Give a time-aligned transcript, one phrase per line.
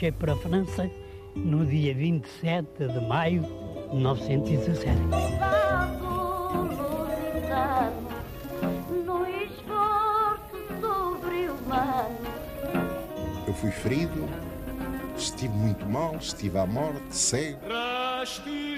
[0.00, 0.90] marchei para a França
[1.36, 4.96] no dia 27 de maio de 1917.
[13.46, 14.26] Eu fui ferido,
[15.18, 17.60] estive muito mal, estive à morte, cego.
[17.68, 18.70] Rastejamos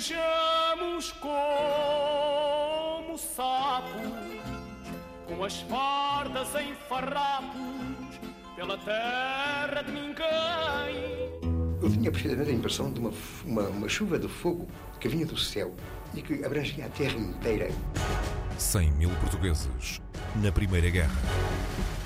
[1.21, 3.93] como sapos,
[5.29, 7.63] com as fardas em farrapos,
[8.57, 11.12] pela terra de ninguém.
[12.03, 13.13] Eu tinha precisamente a impressão de uma,
[13.45, 14.67] uma, uma chuva de fogo
[14.99, 15.73] que vinha do céu
[16.13, 17.71] e que abrangia a terra inteira.
[18.59, 20.01] 100 mil portugueses
[20.43, 21.15] na Primeira Guerra.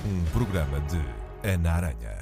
[0.04, 1.00] Um programa de
[1.48, 2.18] Ana Aranha.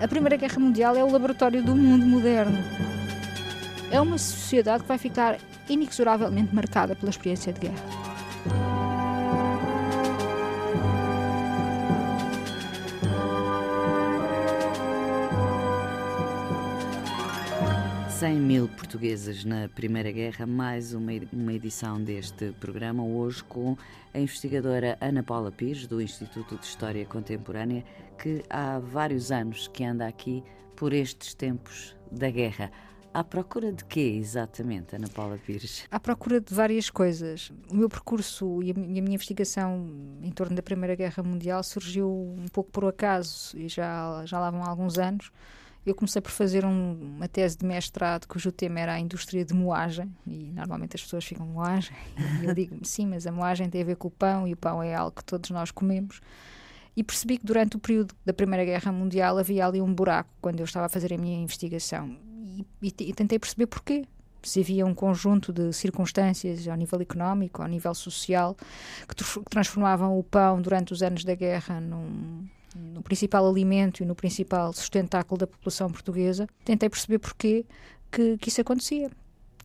[0.00, 2.56] A Primeira Guerra Mundial é o laboratório do mundo moderno.
[3.90, 5.36] É uma sociedade que vai ficar
[5.68, 8.05] inexoravelmente marcada pela experiência de guerra.
[18.18, 23.76] 100 mil portugueses na Primeira Guerra, mais uma, uma edição deste programa, hoje com
[24.14, 27.84] a investigadora Ana Paula Pires, do Instituto de História Contemporânea,
[28.18, 30.42] que há vários anos que anda aqui
[30.74, 32.72] por estes tempos da guerra.
[33.12, 35.84] À procura de quê, exatamente, Ana Paula Pires?
[35.90, 37.52] À procura de várias coisas.
[37.70, 39.90] O meu percurso e a minha investigação
[40.22, 44.50] em torno da Primeira Guerra Mundial surgiu um pouco por acaso e já, já lá
[44.50, 45.30] vão alguns anos
[45.86, 49.54] eu comecei por fazer um, uma tese de mestrado cujo tema era a indústria de
[49.54, 51.96] moagem, e normalmente as pessoas ficam moagem,
[52.42, 54.56] e eu digo sim, mas a moagem tem a ver com o pão, e o
[54.56, 56.20] pão é algo que todos nós comemos.
[56.96, 60.60] E percebi que durante o período da Primeira Guerra Mundial havia ali um buraco quando
[60.60, 62.16] eu estava a fazer a minha investigação.
[62.42, 64.06] E, e, e tentei perceber porquê
[64.42, 68.56] se havia um conjunto de circunstâncias ao nível económico, ao nível social,
[69.06, 69.14] que
[69.50, 74.72] transformavam o pão durante os anos da guerra num, no principal alimento e no principal
[74.72, 77.64] sustentáculo da população portuguesa, tentei perceber porquê
[78.10, 79.10] que, que isso acontecia.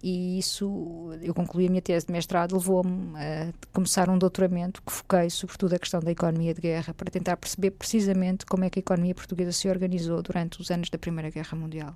[0.04, 4.92] E isso, eu concluí a minha tese de mestrado, levou-me a começar um doutoramento que
[4.92, 8.80] foquei sobretudo a questão da economia de guerra, para tentar perceber precisamente como é que
[8.80, 11.96] a economia portuguesa se organizou durante os anos da Primeira Guerra Mundial.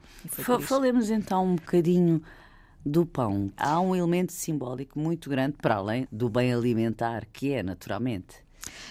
[0.62, 2.22] Falemos então um bocadinho
[2.86, 3.52] do pão.
[3.58, 8.45] Há um elemento simbólico muito grande para além do bem alimentar, que é naturalmente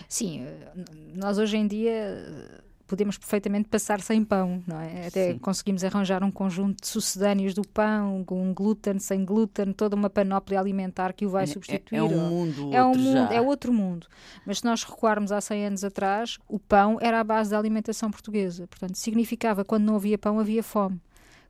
[0.09, 0.73] Sim, eh,
[1.15, 5.07] nós hoje em dia eh, podemos perfeitamente passar sem pão, não é?
[5.07, 5.39] Até Sim.
[5.39, 10.61] conseguimos arranjar um conjunto de sucedâneos do pão, com glúten, sem glúten, toda uma panóplia
[10.61, 11.97] alimentar que o vai substituir.
[11.97, 14.07] É, é um mundo é um mundo, é outro mundo.
[14.47, 18.11] Mas se nós recuarmos há 100 anos atrás, o pão era a base da alimentação
[18.11, 18.67] portuguesa.
[18.67, 21.01] Portanto, significava quando não havia pão havia fome.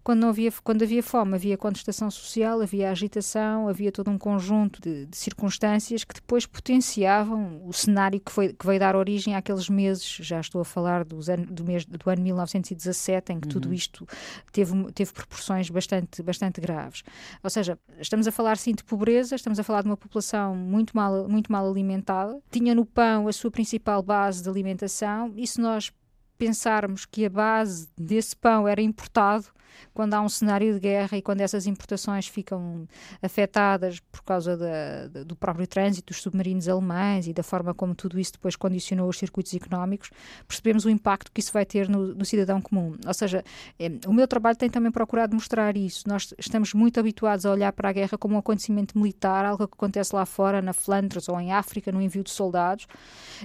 [0.05, 4.79] Quando, não havia, quando havia fome, havia contestação social, havia agitação, havia todo um conjunto
[4.79, 9.71] de, de circunstâncias que depois potenciavam o cenário que, foi, que veio dar origem àqueles
[9.71, 13.53] meses, já estou a falar dos an do, mês, do ano 1917, em que uhum.
[13.53, 14.07] tudo isto
[14.53, 17.03] teve, teve proporções bastante, bastante graves.
[17.43, 20.95] Ou seja, estamos a falar sim de pobreza, estamos a falar de uma população muito
[20.95, 25.59] mal, muito mal alimentada, tinha no pão a sua principal base de alimentação, e se
[25.59, 25.91] nós
[26.37, 29.47] pensarmos que a base desse pão era importado,
[29.93, 32.87] quando há um cenário de guerra e quando essas importações ficam
[33.23, 38.19] afetadas por causa da, do próprio trânsito dos submarinos alemães e da forma como tudo
[38.19, 40.11] isso depois condicionou os circuitos económicos,
[40.47, 42.97] percebemos o impacto que isso vai ter no, no cidadão comum.
[43.07, 43.45] Ou seja,
[43.79, 46.09] é, o meu trabalho tem também procurado mostrar isso.
[46.09, 49.75] Nós estamos muito habituados a olhar para a guerra como um acontecimento militar, algo que
[49.75, 52.87] acontece lá fora, na Flandres ou em África, no envio de soldados,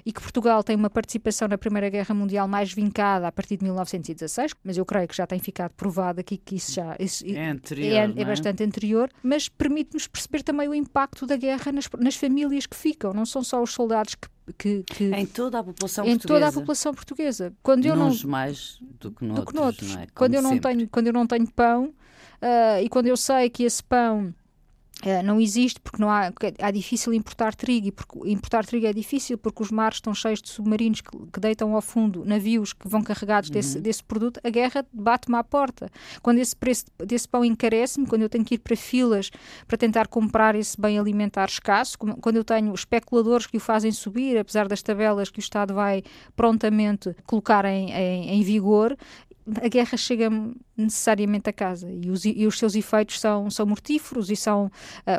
[0.06, 3.64] e que Portugal tem uma participação na Primeira Guerra Mundial mais vincada a partir de
[3.64, 7.50] 1916, mas eu creio que já tem ficado provado aqui que isso já isso é,
[7.50, 11.90] anterior, é, é, é, bastante anterior, mas permite-nos perceber também o impacto da guerra nas,
[11.98, 14.28] nas famílias que ficam, não são só os soldados que
[14.58, 16.40] que, que, em toda a população em portuguesa.
[16.40, 19.94] toda a população portuguesa quando eu Nos não mais do que noutros, do que noutros.
[19.94, 20.08] Não é?
[20.16, 20.76] quando eu não sempre.
[20.76, 24.34] tenho quando eu não tenho pão uh, e quando eu sei que esse pão
[25.02, 28.92] Uh, não existe porque não há é difícil importar trigo e porque importar trigo é
[28.92, 32.86] difícil porque os mares estão cheios de submarinos que, que deitam ao fundo navios que
[32.86, 33.54] vão carregados uhum.
[33.54, 35.90] desse, desse produto a guerra bate-me à porta
[36.22, 39.32] quando esse preço desse pão encarece-me quando eu tenho que ir para filas
[39.66, 44.38] para tentar comprar esse bem alimentar escasso quando eu tenho especuladores que o fazem subir
[44.38, 46.04] apesar das tabelas que o Estado vai
[46.36, 48.98] prontamente colocar em, em, em vigor
[49.64, 50.30] a guerra chega
[50.80, 51.90] necessariamente a casa.
[51.92, 54.72] E os, e os seus efeitos são, são mortíferos e são uh,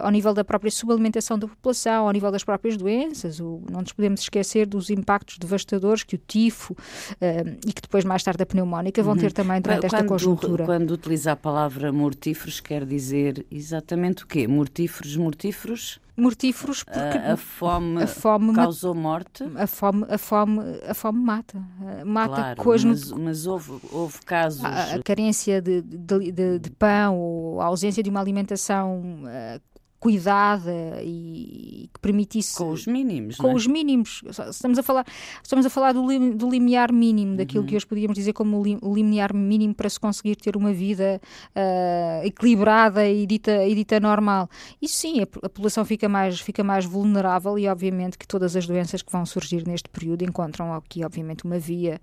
[0.03, 3.41] ao nível da própria subalimentação da população, ao nível das próprias doenças.
[3.41, 8.05] O, não nos podemos esquecer dos impactos devastadores que o tifo uh, e que depois,
[8.05, 9.21] mais tarde, a pneumónica vão uhum.
[9.21, 10.65] ter também durante quando, esta conjuntura.
[10.65, 14.47] Quando utiliza a palavra mortíferos, quer dizer exatamente o quê?
[14.47, 16.01] Mortíferos, mortíferos?
[16.21, 19.45] mortíferos porque a, a, fome, a fome causou morte.
[19.57, 21.63] A fome, a fome, a fome mata.
[22.05, 23.11] Mata claro, coisas.
[23.11, 24.65] Mas, mas houve, houve casos.
[24.65, 29.61] A, a carência de, de, de, de, pão ou a ausência de uma alimentação uh,
[30.01, 33.55] cuidada e que permitisse com os mínimos com é?
[33.55, 35.05] os mínimos estamos a falar
[35.43, 37.67] estamos a falar do, lim, do limiar mínimo daquilo uhum.
[37.69, 41.21] que hoje podíamos dizer como lim, o limiar mínimo para se conseguir ter uma vida
[41.55, 44.49] uh, equilibrada e dita e dita normal
[44.81, 48.67] isso sim a, a, população fica mais fica mais vulnerável e obviamente que todas as
[48.67, 52.01] doenças que vão surgir neste período encontram aqui obviamente uma via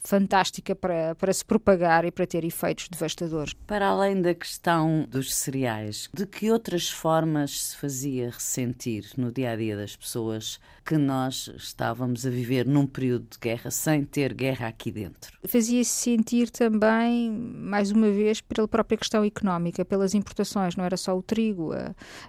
[0.00, 5.32] fantástica para para se propagar e para ter efeitos devastadores para além da questão dos
[5.32, 10.58] cereais de que outras formas formas se fazia ressentir no dia a dia das pessoas
[10.86, 15.36] que nós estávamos a viver num período de guerra sem ter guerra aqui dentro?
[15.44, 21.18] Fazia-se sentir também, mais uma vez, pela própria questão económica, pelas importações, não era só
[21.18, 21.72] o trigo,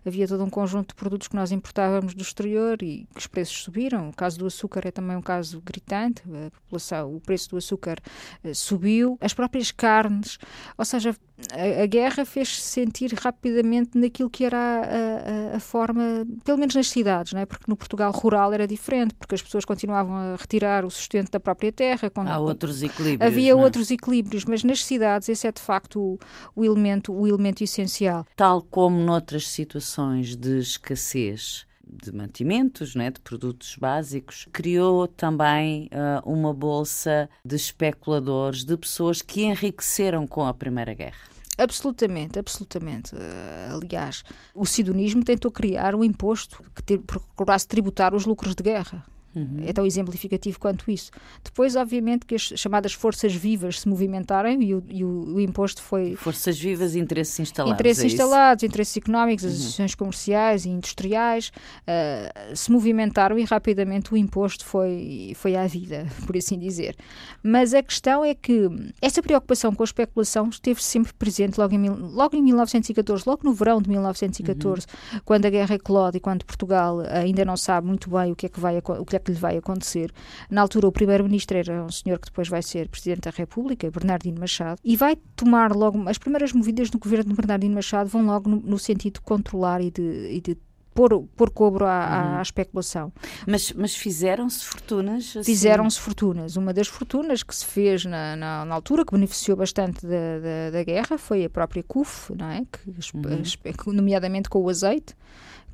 [0.03, 3.61] havia todo um conjunto de produtos que nós importávamos do exterior e que os preços
[3.61, 4.09] subiram.
[4.09, 7.99] O caso do açúcar é também um caso gritante, a população, o preço do açúcar
[8.43, 10.39] eh, subiu, as próprias carnes,
[10.75, 11.15] ou seja,
[11.51, 16.73] a, a guerra fez-se sentir rapidamente naquilo que era a, a, a, forma, pelo menos
[16.73, 17.45] nas cidades, não é?
[17.45, 21.39] porque no Portugal rural era diferente, porque as pessoas continuavam a retirar o sustento da
[21.39, 22.09] própria terra.
[22.09, 23.31] Quando, Há outros equilíbrios.
[23.31, 23.61] Havia não?
[23.61, 23.63] É?
[23.63, 26.19] outros equilíbrios, mas nas cidades esse é de facto o,
[26.55, 28.25] o, elemento, o elemento essencial.
[28.35, 36.29] Tal como noutras situações de escassez de mantimentos, né, de produtos básicos, criou também uh,
[36.29, 41.36] uma bolsa de especuladores, de pessoas que enriqueceram com a Primeira Guerra.
[41.57, 43.15] Absolutamente, absolutamente.
[43.15, 44.23] Uh, aliás,
[44.53, 49.03] o sidonismo tentou criar um imposto que procurasse tributar os lucros de guerra.
[49.37, 49.63] Uhum.
[49.67, 51.11] É tão exemplificativo quanto isso.
[51.43, 55.81] Depois, obviamente, que as chamadas forças vivas se movimentaram e o, e o, o imposto
[55.81, 56.15] foi.
[56.15, 57.79] Forças vivas e interesses instalados.
[57.79, 59.51] Interesses é instalados, interesses económicos, uhum.
[59.51, 61.51] associações comerciais e industriais
[61.83, 66.95] uh, se movimentaram e rapidamente o imposto foi, foi à vida, por assim dizer.
[67.43, 68.67] Mas a questão é que
[69.01, 73.53] essa preocupação com a especulação esteve sempre presente logo em, logo em 1914, logo no
[73.53, 75.19] verão de 1914, uhum.
[75.23, 78.49] quando a guerra eclode e quando Portugal ainda não sabe muito bem o que é
[78.49, 80.11] que vai o que é que lhe vai acontecer.
[80.49, 84.39] Na altura, o primeiro-ministro era um senhor que depois vai ser presidente da República, Bernardino
[84.39, 86.07] Machado, e vai tomar logo.
[86.07, 89.81] As primeiras movidas no governo de Bernardino Machado vão logo no, no sentido de controlar
[89.81, 90.57] e de, e de
[90.97, 92.37] pôr, pôr cobro à, uhum.
[92.39, 93.13] à, especulação.
[93.45, 95.37] Mas, mas fizeram-se fortunas?
[95.37, 95.43] Assim?
[95.43, 96.55] Fizeram-se fortunas.
[96.55, 100.71] Uma das fortunas que se fez na, na, na altura, que beneficiou bastante da, da,
[100.71, 102.63] da, guerra, foi a própria CUF, não é?
[102.65, 103.93] que, uhum.
[103.93, 105.13] nomeadamente com o azeite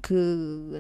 [0.04, 0.14] que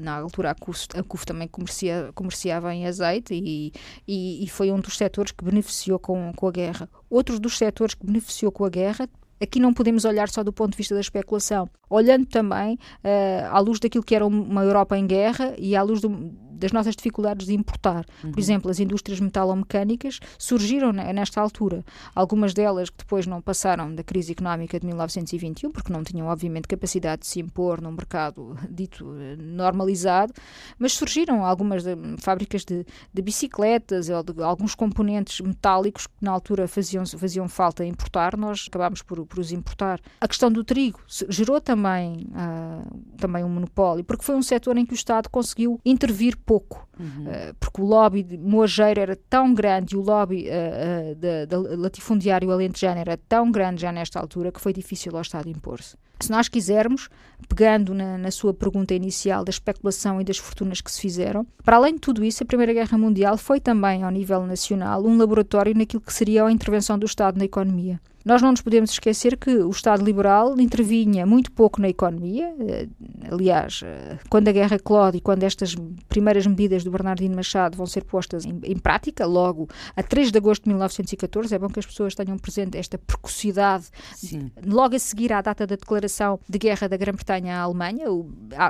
[0.02, 3.72] na altura a CUF, a CUF também comercia, comerciava em azeite e,
[4.06, 6.90] e, e, foi um dos setores que beneficiou com, com a guerra.
[7.10, 9.10] Outro dos setores que beneficiou com a guerra
[9.42, 13.60] aqui não podemos olhar só do ponto de vista da especulação, olhando também uh, à
[13.60, 16.10] luz daquilo que era uma Europa em guerra e à luz do,
[16.54, 18.06] das nossas dificuldades de importar.
[18.24, 18.32] Uhum.
[18.32, 21.84] Por exemplo, as indústrias metalomecânicas surgiram nesta altura.
[22.16, 26.68] Algumas delas que depois não passaram da crise económica de 1921, porque não tinham, obviamente,
[26.68, 30.34] capacidade de se impor num mercado dito eh, normalizado,
[30.78, 36.32] mas surgiram algumas de, fábricas de, de bicicletas ou de alguns componentes metálicos que na
[36.32, 40.00] altura faziam, faziam falta importar, nós acabámos por, por os importar.
[40.20, 41.00] A questão do trigo
[41.30, 45.80] gerou também, uh, também um monopólio, porque foi um setor em que o Estado conseguiu
[45.86, 47.26] intervir pouco uhum.
[47.26, 51.58] uh, porque o lobby de Moageiro era tão grande e o lobby uh, uh, da,
[51.78, 55.96] latifundiário alentejano era tão grande já nesta altura que foi difícil ao Estado impor-se.
[56.20, 57.10] Se nós quisermos,
[57.50, 61.76] pegando na, na, sua pergunta inicial da especulação e das fortunas que se fizeram, para
[61.76, 65.76] além de tudo isso, a Primeira Guerra Mundial foi também, ao nível nacional, um laboratório
[65.76, 68.00] naquilo que seria a intervenção do Estado na economia.
[68.25, 72.56] Nós não nos podemos esquecer que o Estado liberal intervinha muito pouco na economia.
[72.60, 72.88] Eh,
[73.30, 75.75] aliás, eh, quando a guerra eclode e quando estas
[76.08, 80.38] primeiras medidas do Bernardino Machado vão ser postas em, em, prática, logo a 3 de
[80.38, 83.88] agosto de 1914, é bom que as pessoas tenham presente esta precocidade.
[84.15, 84.50] Sim.
[84.65, 88.06] Logo a seguir à data da declaração de guerra da Grã-Bretanha à Alemanha,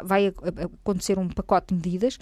[0.03, 0.33] vai
[0.81, 2.17] acontecer um pacote de medidas,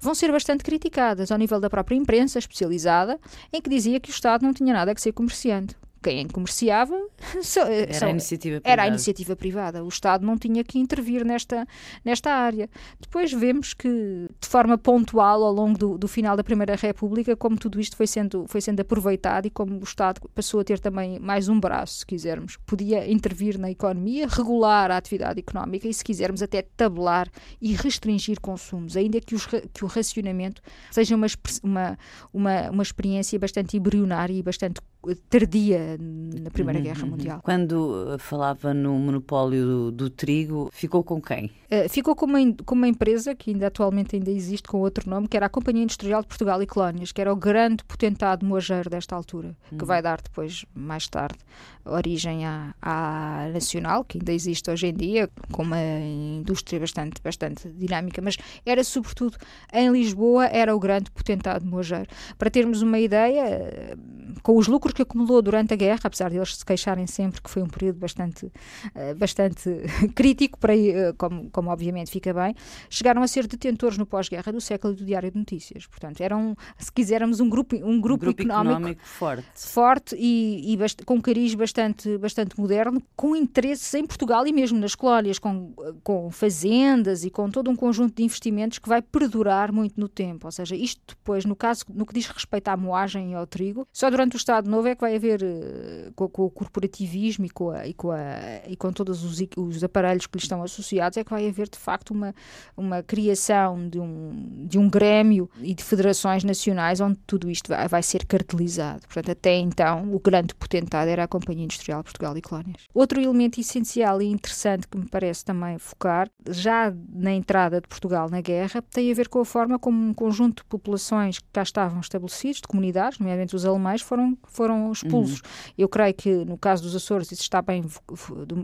[0.00, 3.20] vão ser bastante criticadas ao nível da própria imprensa especializada,
[3.52, 6.94] em que dizia que o Estado não tinha nada que ser comerciante quem comerciava
[7.88, 8.72] era, a iniciativa privada.
[8.72, 9.84] era a iniciativa privada.
[9.84, 11.66] O Estado não tinha que intervir nesta,
[12.04, 12.68] nesta área.
[13.00, 17.56] Depois vemos que, de forma pontual, ao longo do, do final da Primeira República, como
[17.56, 21.18] tudo isto foi sendo, foi sendo aproveitado e como o Estado passou a ter também
[21.18, 22.56] mais um braço, se quisermos.
[22.66, 27.30] Podia intervir na economia, regular a atividade económica e, se quisermos, até tabelar
[27.60, 31.26] e restringir consumos, ainda que, os, que o racionamento seja uma,
[31.62, 31.98] uma,
[32.32, 34.80] uma, uma experiência bastante embrionária e bastante
[35.28, 37.40] tardia na Primeira uhum, Guerra Mundial.
[37.42, 41.46] Quando uh, falava no monopólio do, do trigo, ficou com quem?
[41.70, 45.26] Uh, ficou com uma, com uma empresa que ainda atualmente ainda existe com outro nome,
[45.26, 48.88] que era a Companhia Industrial de Portugal e Colónias, que era o grande potentado moageiro
[48.88, 49.78] desta altura, uhum.
[49.78, 51.38] que vai dar depois, mais tarde,
[51.84, 57.68] origem à, à Nacional, que ainda existe hoje em dia, com uma indústria bastante, bastante
[57.70, 59.36] dinâmica, mas era sobretudo
[59.72, 62.06] em Lisboa, era o grande potentado moageiro.
[62.38, 63.96] Para termos uma ideia,
[64.42, 67.50] com os lucros que acumulou durante a guerra, apesar de eles se queixarem sempre que
[67.50, 69.70] foi um período bastante, uh, bastante
[70.14, 72.54] crítico, para, uh, como, como obviamente fica bem,
[72.88, 75.86] chegaram a ser detentores no pós-guerra do século do Diário de Notícias.
[75.86, 80.74] Portanto, eram, se quisermos, um grupo, um grupo, um grupo económico, económico, forte, forte e,
[80.74, 85.72] e com cariz bastante, bastante moderno, com interesses em Portugal e mesmo nas colónias, com,
[86.02, 90.46] com fazendas e com todo um conjunto de investimentos que vai perdurar muito no tempo.
[90.46, 93.86] Ou seja, isto depois, no caso, no que diz respeito à moagem e ao trigo,
[93.92, 97.50] só durante o Estado Novo é que vai haver, eh, com, com o corporativismo e
[97.50, 98.18] com, a, e com, a,
[98.66, 101.78] e com todos os, os, aparelhos que lhe estão associados, é que vai haver de
[101.78, 102.34] facto uma,
[102.76, 107.88] uma criação de um, de um grêmio e de federações nacionais onde tudo isto vai,
[107.88, 109.02] vai ser cartelizado.
[109.02, 112.86] Portanto, até então, o grande potentado era a Companhia Industrial Portugal e Colónias.
[112.94, 118.28] Outro elemento essencial e interessante que me parece também focar, já na entrada de Portugal
[118.30, 121.62] na guerra, tem a ver com a forma como um conjunto de populações que cá
[121.62, 125.40] estavam estabelecidos, de comunidades, nomeadamente os alemães, foram, foram expulsos.
[125.40, 125.72] Uhum.
[125.78, 127.84] Eu creio que no caso dos Açores isso está bem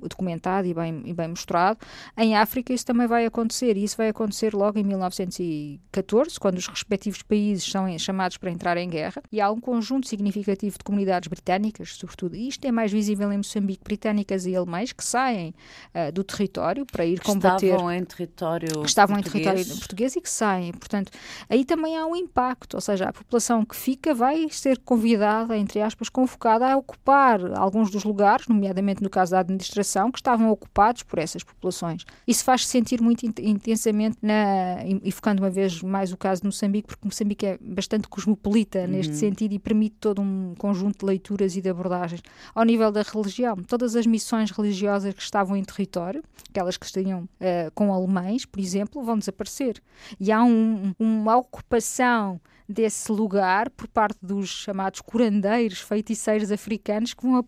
[0.09, 1.79] documentado e bem, e bem mostrado.
[2.17, 6.67] Em África isso também vai acontecer e isso vai acontecer logo em 1914, quando os
[6.67, 11.29] respectivos países são chamados para entrar em guerra e há um conjunto significativo de comunidades
[11.29, 15.55] britânicas, sobretudo, e isto é mais visível em Moçambique, britânicas e alemães que saem
[15.95, 17.67] uh, do território para ir combater.
[17.67, 19.47] Estavam em território estavam português.
[19.47, 20.73] em território português e que saem.
[20.73, 21.11] Portanto,
[21.49, 25.81] aí também há um impacto, ou seja, a população que fica vai ser convidada, entre
[25.81, 31.03] aspas, convocada a ocupar alguns dos lugares, nomeadamente no caso da administração, que estavam ocupados
[31.03, 32.05] por essas populações.
[32.27, 36.47] Isso faz -se sentir muito intensamente, na, e focando uma vez mais o caso de
[36.47, 38.89] Moçambique, porque Moçambique é bastante cosmopolita uhum.
[38.89, 42.23] neste sentido e permite todo um conjunto de leituras e de abordagens.
[42.55, 47.23] Ao nível da religião, todas as missões religiosas que estavam em território, aquelas que estariam
[47.23, 49.81] uh, com alemães, por exemplo, vão desaparecer.
[50.21, 57.23] E há um, uma ocupação desse lugar por parte dos chamados curandeiros, feiticeiros africanos que
[57.23, 57.45] vão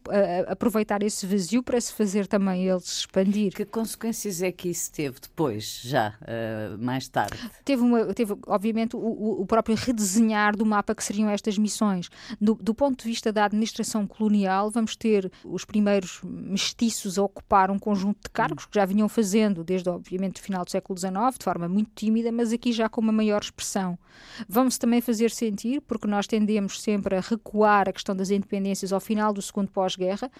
[0.49, 3.53] aproveitar esse vazio para se fazer também eles expandir.
[3.53, 7.39] Que consequências é que isso teve depois, já, uh, mais tarde?
[7.65, 12.09] Teve, uma, teve obviamente, o, o, próprio redesenhar do mapa que seriam estas missões.
[12.41, 17.71] Do, do ponto de vista da administração colonial, vamos ter os primeiros mestiços a ocupar
[17.71, 21.12] um conjunto de cargos que já vinham fazendo desde, obviamente, o final do século XIX,
[21.39, 23.99] de forma muito tímida, mas aqui já com uma maior expressão.
[24.49, 29.00] Vão-se também fazer sentir, porque nós tendemos sempre a recuar a questão das independências ao
[29.00, 30.31] final do segundo pós-guerra,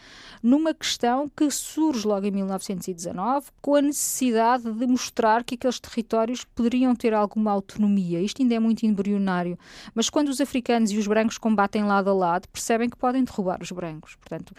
[0.43, 6.45] numa questão que surge logo em 1919, com a necessidade de mostrar que aqueles territórios
[6.45, 8.21] poderiam ter alguma autonomia.
[8.21, 9.59] Isto ainda é muito embrionário,
[9.95, 13.61] mas quando os africanos e os brancos combatem lado a lado, percebem que podem derrubar
[13.63, 14.17] os brancos.
[14.17, 14.55] Portanto,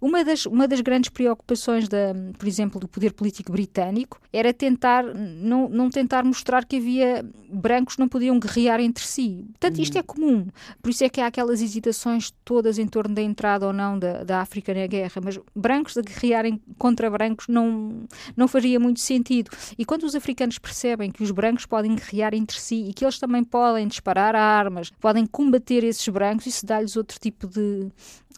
[0.00, 5.04] uma das, uma das grandes preocupações, da, por exemplo, do poder político britânico era tentar
[5.04, 9.37] não, não tentar mostrar que havia brancos não podiam guerrear entre si.
[9.46, 10.46] Portanto, isto é comum.
[10.82, 14.24] Por isso é que há aquelas hesitações todas em torno da entrada ou não da,
[14.24, 15.20] da África na guerra.
[15.22, 18.04] Mas brancos a guerrearem contra brancos não,
[18.36, 19.50] não faria muito sentido.
[19.78, 23.18] E quando os africanos percebem que os brancos podem guerrear entre si e que eles
[23.18, 27.88] também podem disparar armas, podem combater esses brancos, isso dá-lhes outro tipo de,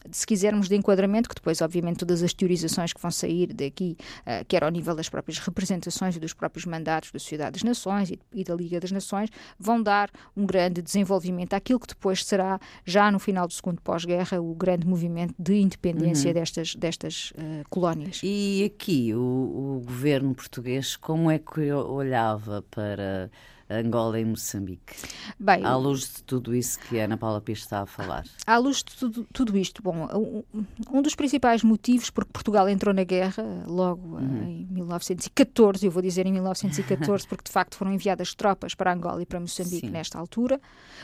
[0.09, 4.45] se quisermos, de enquadramento, que depois, obviamente, todas as teorizações que vão sair daqui, uh,
[4.47, 8.19] quer ao nível das próprias representações e dos próprios mandatos da Sociedade das Nações e,
[8.33, 9.29] e, da Liga das Nações,
[9.59, 14.41] vão dar um grande desenvolvimento àquilo que depois será, já no final do segundo pós-guerra,
[14.41, 16.33] o grande movimento de independência uhum.
[16.33, 18.21] destas, destas uh, colónias.
[18.23, 23.29] E aqui, o, o governo português, como é que olhava para
[23.79, 24.95] Angola e Moçambique.
[25.39, 28.25] Bem, à luz de tudo isso que a Ana Paula Pires está a falar.
[28.45, 30.43] À luz de tudo, tudo isto, bom,
[30.91, 34.43] um, dos principais motivos porque Portugal entrou na guerra logo uhum.
[34.43, 39.21] em 1914, eu vou dizer em 1914 porque de facto foram enviadas tropas para Angola
[39.21, 39.91] e para Moçambique Sim.
[39.91, 40.59] nesta altura,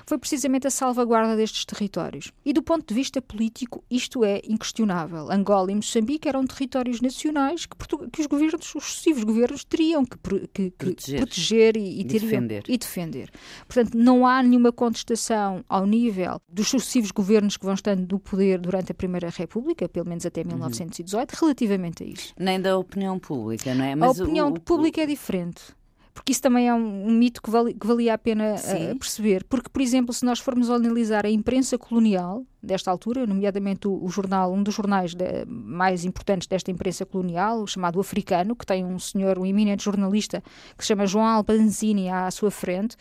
[0.05, 2.31] foi precisamente a salvaguarda destes territórios.
[2.45, 5.31] E do ponto de vista político, isto é inquestionável.
[5.31, 7.75] Angola e Moçambique eram territórios nacionais que,
[8.12, 11.17] que os governos, os sucessivos governos teriam que, que, que proteger.
[11.17, 12.56] proteger, e, e, teriam, defender.
[12.67, 13.29] E defender.
[13.67, 18.59] Portanto, não há nenhuma contestação ao nível dos sucessivos governos que vão estando no poder
[18.59, 21.39] durante a Primeira República, pelo menos até 1918, uhum.
[21.41, 22.33] relativamente a isso.
[22.37, 23.95] Nem da opinião pública, não é?
[23.95, 25.03] Mas a opinião o, pública o...
[25.03, 25.77] é diferente
[26.17, 29.43] porque isso também é um, um mito que, vale, que, valia a pena uh, perceber.
[29.43, 34.09] Porque, por exemplo, se nós formos analisar a imprensa colonial desta altura, nomeadamente o, o
[34.09, 39.00] jornal, um dos jornais de, mais importantes desta imprensa colonial, chamado Africano, que tem um
[39.00, 40.43] senhor, um eminente jornalista
[40.77, 42.95] que se chama João Albanzini à sua frente,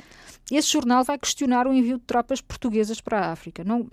[0.51, 3.65] esse jornal vai questionar o envio de tropas portuguesas para a África.
[3.65, 3.89] Não,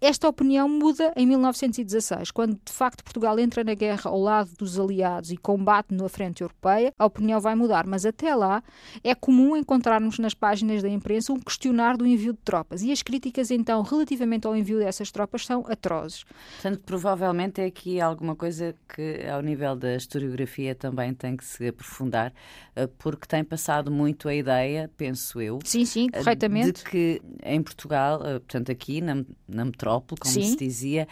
[0.00, 4.78] esta opinião muda em 1916, quando de facto Portugal entra na guerra ao lado dos
[4.78, 8.62] aliados e combate na frente europeia, a opinião vai mudar, mas até lá
[9.02, 12.82] é comum encontrarmos nas páginas da imprensa um questionar do envio de tropas.
[12.82, 16.24] E as críticas então relativamente ao envio dessas tropas são atrozes.
[16.52, 21.66] Portanto, provavelmente é aqui alguma coisa que ao nível da historiografia também tem que se
[21.66, 22.32] aprofundar,
[22.74, 26.84] eh, porque tem passado muito a ideia, penso eu, sim, sim Sim, corretamente.
[26.84, 30.42] De que em Portugal, eh, portanto aqui na, na metrópole, como Sim.
[30.42, 31.08] se dizia,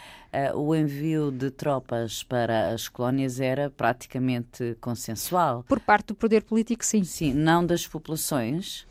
[0.55, 5.65] o envio de tropas para as colónias era praticamente consensual.
[5.67, 7.05] Por parte do poder político, sim.
[7.05, 8.87] Sim, não das populações.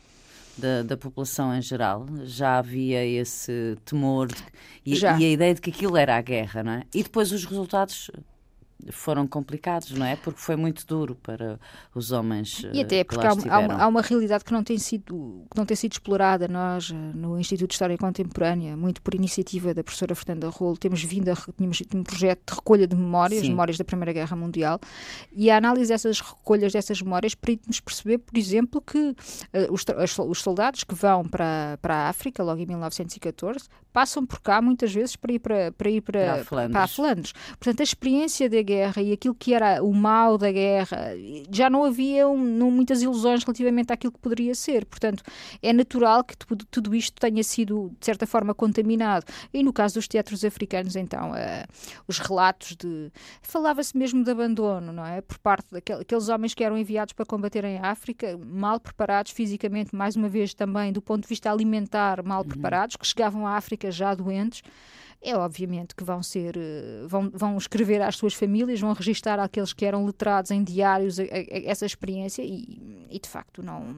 [0.56, 4.36] Da, da, população em geral, já havia esse temor de,
[4.86, 6.84] e, e, a ideia de que aquilo era a guerra, não é?
[6.94, 8.08] E depois os resultados
[8.90, 10.16] foram complicados, não é?
[10.16, 11.58] Porque foi muito duro para
[11.94, 12.66] os homens.
[12.72, 15.56] E até eh, porque há, há, uma, há, uma, realidade que não tem sido que
[15.56, 16.48] não tem sido explorada.
[16.48, 21.02] Nós eh, no Instituto de História Contemporânea, muito por iniciativa da professora Fernanda Rolo, temos
[21.02, 23.50] vindo a tínhamos um projeto de recolha de memórias, Sim.
[23.50, 24.80] memórias da Primeira Guerra Mundial,
[25.32, 29.14] e a análise dessas recolhas dessas memórias permite-nos perceber, por exemplo, que uh,
[29.70, 29.84] os,
[30.28, 34.92] os, soldados que vão para, para a África logo em 1914 passam por cá muitas
[34.92, 36.72] vezes para ir para, para ir para, para, a Flandres.
[36.72, 37.32] para a Flandres.
[37.60, 41.12] Portanto, a experiência da guerra e aquilo que era o mal da guerra,
[41.50, 44.84] já não havia um, muitas ilusões relativamente àquilo que poderia ser.
[44.84, 45.22] Portanto,
[45.62, 49.26] é natural que tudo, tudo isto tenha sido, de certa forma, contaminado.
[49.52, 51.66] E no caso dos teatros africanos, então, uh,
[52.08, 53.12] os relatos de.
[53.42, 55.20] Falava-se mesmo de abandono, não é?
[55.20, 60.16] Por parte daqueles homens que eram enviados para combater em África, mal preparados fisicamente, mais
[60.16, 62.48] uma vez também do ponto de vista alimentar, mal uhum.
[62.48, 64.62] preparados, que chegavam à África já doentes,
[65.24, 69.72] é obviamente que vão ser, eh, vão, vão escrever às suas famílias, vão registar aqueles
[69.72, 71.26] que eram letrados em diários a, a
[71.64, 73.96] essa experiência e, e, de facto não,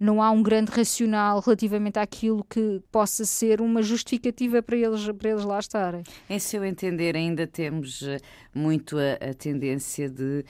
[0.00, 5.30] não há um grande racional relativamente àquilo que possa ser uma justificativa para eles, para
[5.30, 6.02] eles lá estarem.
[6.30, 8.18] Em seu entender, ainda temos eh,
[8.54, 10.44] muito a, a tendência de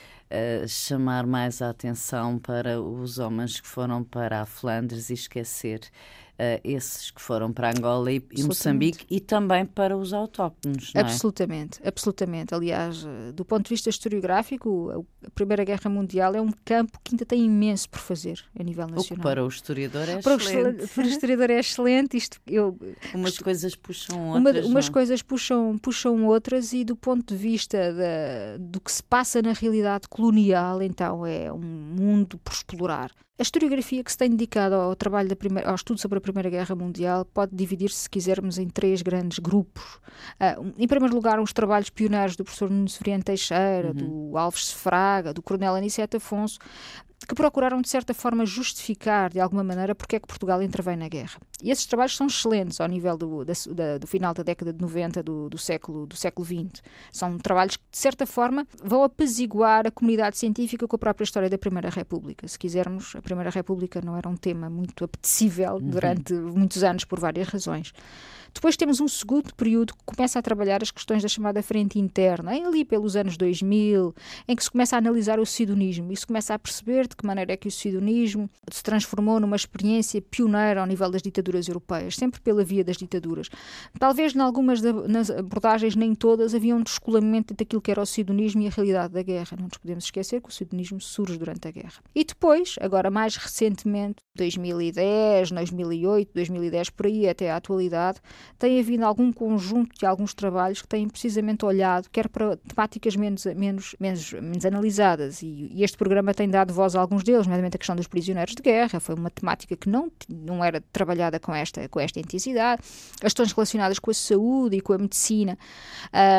[0.67, 5.81] chamar mais a atenção para os homens que foram para a Flandres e esquecer
[6.35, 10.93] uh, esses que foram para Angola e, e Moçambique e também para os autóctonos.
[10.95, 11.05] Não é?
[11.05, 12.55] absolutamente, absolutamente.
[12.55, 17.15] Aliás, eh, do ponto de vista historiográfico, a Primeira Guerra Mundial é um campo que
[17.15, 19.21] ainda tem imenso por fazer a nível nacional.
[19.21, 20.85] O para o historiador é para excelente.
[20.85, 22.17] O, para o historiador é excelente.
[22.17, 22.79] Isto, eu,
[23.15, 24.65] umas coisas puxam outras.
[24.65, 29.03] Uma, umas coisas puxam, puxam outras e do ponto de vista da, do que se
[29.03, 33.11] passa na realidade colonial, então é um mundo por explorar.
[33.37, 36.49] A historiografia que se tem dedicado ao trabalho da primeira, ao estudo sobre a Primeira
[36.49, 39.97] Guerra Mundial pode dividir-se, se quisermos, em três grandes grupos.
[40.41, 44.31] Uh, em primeiro lugar, os trabalhos pioneiros do professor Nuno Severiano Teixeira, uhum.
[44.31, 46.61] do Alves Fraga, do Coronel Aniceto Afonso,
[47.25, 51.09] que procuraram, de certa forma, justificar, de alguma maneira, porque é que Portugal intervém na
[51.09, 51.39] guerra.
[51.63, 55.23] E esses trabalhos são excelentes ao nível do, da, do final da década de 90
[55.23, 56.83] do, do, século, do século XX.
[57.13, 61.49] São trabalhos que, de certa forma, vão apaziguar a comunidade científica com a própria história
[61.49, 62.47] da Primeira República.
[62.47, 65.91] Se quisermos, a Primeira República não era um tema muito apetecível uhum.
[65.91, 67.93] durante muitos anos, por várias razões.
[68.55, 72.53] Depois temos um segundo período que começa a trabalhar as questões da chamada frente interna,
[72.53, 74.15] ali pelos anos 2000,
[74.47, 77.27] em que se começa a analisar o sidonismo e se começa a perceber de que
[77.27, 82.17] maneira é que o sidonismo se transformou numa experiência pioneira ao nível das ditaduras europeias,
[82.17, 83.49] sempre pela via das ditaduras.
[83.99, 88.63] Talvez em algumas nas abordagens, nem todas, havia um descolamento daquilo que era o sidonismo
[88.63, 89.57] e a realidade da guerra.
[89.59, 92.03] Não nos podemos esquecer que o sidonismo surge durante a guerra.
[92.15, 98.21] E depois, agora mais recentemente, 2010, 2008, 2010, por aí até à atualidade,
[98.59, 103.45] tem havido algum conjunto de alguns trabalhos que têm precisamente olhado, quer para temáticas menos,
[103.45, 107.77] menos, menos, menos analisadas, e, e este programa tem dado voz a alguns deles, nomeadamente
[107.77, 111.55] a questão dos prisioneiros de guerra, foi uma temática que não, não era trabalhada com
[111.55, 112.83] esta, com esta intensidade,
[113.17, 115.59] as questões relacionadas com a saúde e com a medicina,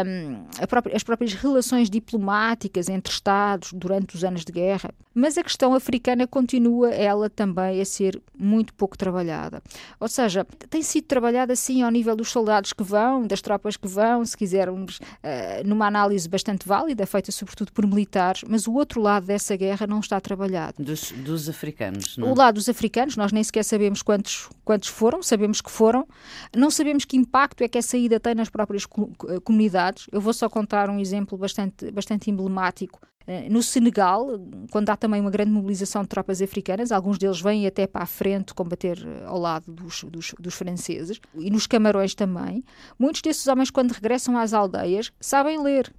[0.06, 5.44] um, própria, as próprias relações diplomáticas entre Estados durante os anos de guerra, mas a
[5.44, 9.64] questão africana continua ela também a ser muito pouco trabalhada.
[10.00, 13.88] Ou seja, tem sido trabalhada assim ao nível dos soldados que vão, das tropas que
[13.88, 19.02] vão, se quisermos, uh, numa análise bastante válida, feita sobretudo por militares, mas o outro
[19.02, 20.84] lado dessa guerra não está trabalhado.
[20.84, 22.28] Dos, dos africanos, não?
[22.28, 22.32] É?
[22.32, 26.06] O lado dos africanos, nós nem sequer sabemos quantos, quantos foram, sabemos que foram,
[26.56, 28.86] não sabemos que impacto é que essa ida tem nas próprias
[29.44, 30.08] comunidades.
[30.12, 33.15] Eu vou só contar um exemplo bastante, bastante emblemático eh,
[33.50, 34.28] no Senegal,
[34.70, 38.06] quando há também uma grande mobilização de tropas africanas, alguns deles vêm até para a
[38.06, 42.64] frente combater eh, ao lado dos, dos, dos, franceses, e nos Camarões também,
[43.00, 45.92] muitos desses homens, quando regressam às aldeias, sabem ler.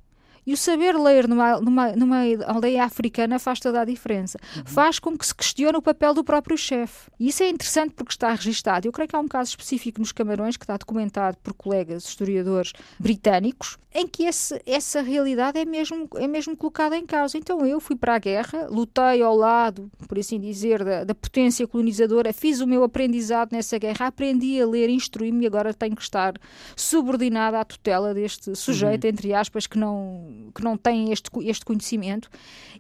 [0.47, 4.39] E o saber ler numa, numa, numa aldeia africana faz toda a diferença.
[4.57, 4.63] Uhum.
[4.65, 7.11] Faz com que se questione o papel do próprio chefe.
[7.19, 8.87] E isso é interessante porque está registado.
[8.87, 12.73] Eu creio que há um caso específico nos Camarões que está documentado por colegas historiadores
[12.99, 17.39] britânicos em que esse, essa realidade é mesmo, é mesmo colocada em causa.
[17.39, 21.67] Então eu fui para a guerra, lutei ao lado, por assim dizer, da, da potência
[21.67, 26.03] colonizadora, fiz o meu aprendizado nessa guerra, aprendi a ler, instruí-me e agora tenho que
[26.03, 26.35] estar
[26.77, 29.11] subordinada à tutela deste sujeito, uhum.
[29.11, 32.29] entre aspas, que não, que não tem este, este conhecimento.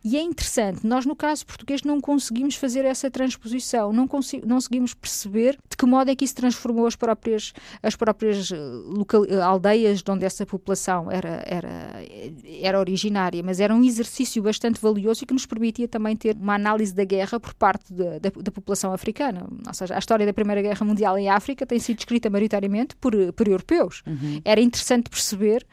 [0.05, 4.09] E é interessante, nós no caso português não conseguimos fazer essa transposição, não,
[4.45, 8.57] não conseguimos perceber de que modo é que isso transformou as próprias, as próprias eh,
[8.57, 12.03] local, eh, aldeias de onde essa população era, era,
[12.61, 16.55] era originária, mas era um exercício bastante valioso e que nos permitia também ter uma
[16.55, 19.47] análise da guerra por parte da, da, da população africana.
[19.67, 23.13] Ou seja, a história da Primeira Guerra Mundial em África tem sido escrita maioritariamente por,
[23.33, 24.03] por europeus.
[24.07, 24.41] Uhum.
[24.45, 25.67] Era interessante perceber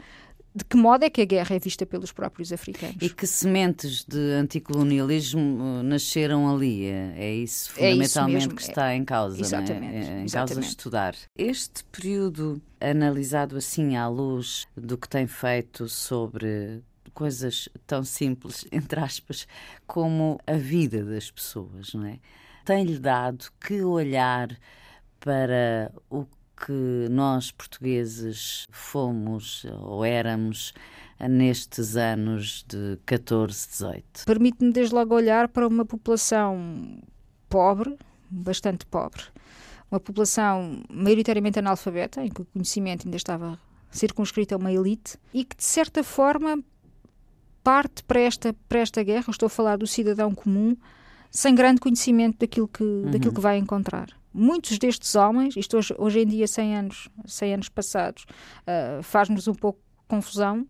[0.55, 2.97] de que modo é que a guerra é vista pelos próprios africanos.
[3.01, 6.85] E que sementes de anticolonialismo uh, nasceram ali?
[6.85, 9.99] É, é isso fundamentalmente é isso que está em causa, exatamente, é?
[9.99, 10.53] é, em exatamente.
[10.55, 11.15] causa estudar.
[11.35, 18.99] Este período analisado assim à luz do que tem feito sobre coisas tão simples, entre
[18.99, 19.47] aspas,
[19.87, 22.19] como a vida das pessoas, não é?
[22.65, 24.49] Tem-lhe dado que olhar
[25.19, 30.73] para o que nós portugueses fomos ou éramos
[31.19, 34.25] nestes anos de 14, 18?
[34.25, 36.97] Permite-me desde logo olhar para uma população
[37.49, 37.97] pobre,
[38.29, 39.23] bastante pobre,
[39.91, 43.59] uma população maioritariamente analfabeta, em que o conhecimento ainda estava
[43.91, 46.63] circunscrito a uma elite, e que de certa forma
[47.63, 50.75] parte para esta, para esta guerra, estou a falar do cidadão comum,
[51.29, 53.11] sem grande conhecimento daquilo que, uhum.
[53.11, 57.53] daquilo que vai encontrar muitos destes homens, isto hoje, hoje em dia, 100 anos, 100
[57.53, 58.25] anos passados,
[58.61, 60.65] uh, faz-nos um pouco confusão.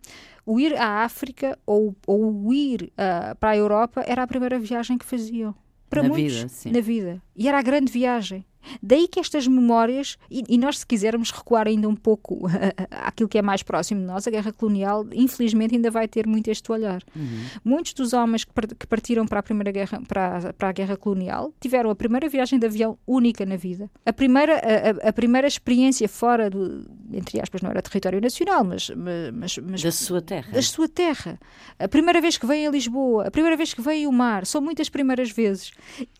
[0.45, 4.59] O ir à África ou, ou o ir uh, para a Europa era a primeira
[4.59, 5.55] viagem que faziam.
[5.89, 7.21] Para na muitos, vida, na vida.
[7.35, 8.45] E era a grande viagem.
[8.81, 12.47] Daí que estas memórias, e, e, nós se quisermos recuar ainda um pouco
[12.91, 16.49] àquilo que é mais próximo de nós, a guerra colonial, infelizmente ainda vai ter muito
[16.49, 17.01] este olhar.
[17.15, 17.45] Uhum.
[17.63, 21.89] Muitos dos homens que partiram para a primeira guerra, para para a guerra colonial, tiveram
[21.89, 23.91] a primeira viagem de avião única na vida.
[24.05, 28.89] A primeira, a, a primeira experiência fora do, entre aspas, não era território nacional, mas,
[29.33, 30.51] mas, mas da sua terra.
[30.51, 31.37] Da sua terra.
[31.77, 34.61] A primeira vez que veio a Lisboa, a primeira vez que veio o mar, são
[34.61, 35.71] muitas primeiras vezes.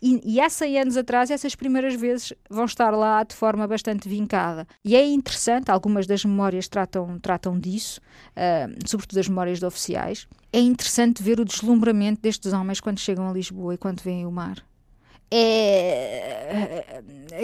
[0.02, 4.08] E, e há 100 anos atrás, essas primeiras vezes vão estar lá de forma bastante
[4.08, 4.66] vincada.
[4.84, 10.26] E é interessante, algumas das memórias tratam, tratam disso, uh, sobretudo as memórias de oficiais.
[10.52, 14.30] É interessante ver o deslumbramento destes homens quando chegam a Lisboa e quando veem o
[14.30, 14.64] mar
[15.30, 17.02] é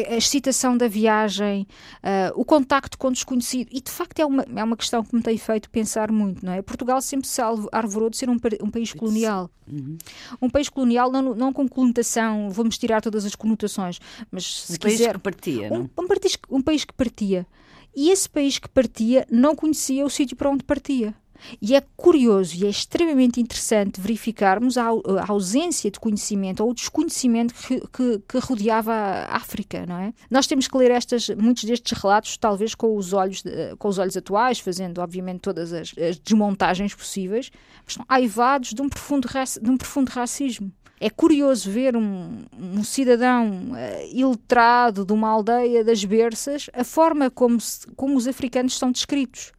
[0.09, 1.66] a excitação da viagem,
[1.97, 3.69] uh, o contacto com o desconhecido.
[3.73, 6.53] E de facto é uma, é uma questão que me tem feito pensar muito, não
[6.53, 6.62] é?
[6.62, 7.40] Portugal sempre se
[7.73, 9.51] arvorou de ser um, um país colonial.
[9.71, 9.99] Uhum.
[10.40, 13.99] Um país colonial não, não com conotação, vamos tirar todas as conotações,
[14.31, 14.99] mas se um quiser.
[14.99, 17.47] País que partia, um, um, país, um país que partia.
[17.95, 21.14] E esse país que partia não conhecia o sítio para onde partia.
[21.61, 26.74] E é curioso e é extremamente interessante verificarmos a, a ausência de conhecimento ou o
[26.74, 30.12] desconhecimento que, que, que, rodeava a África, não é?
[30.31, 33.42] Nós temos que ler estas, muitos destes relatos, talvez com os olhos,
[33.79, 37.50] com os olhos atuais, fazendo, obviamente, todas as, as desmontagens possíveis,
[37.85, 39.29] mas estão aivados de um profundo,
[39.61, 40.72] de um profundo racismo.
[41.03, 47.31] É curioso ver um, um cidadão uh, iletrado de uma aldeia das Berças, a forma
[47.31, 49.50] como, se, como os africanos são descritos.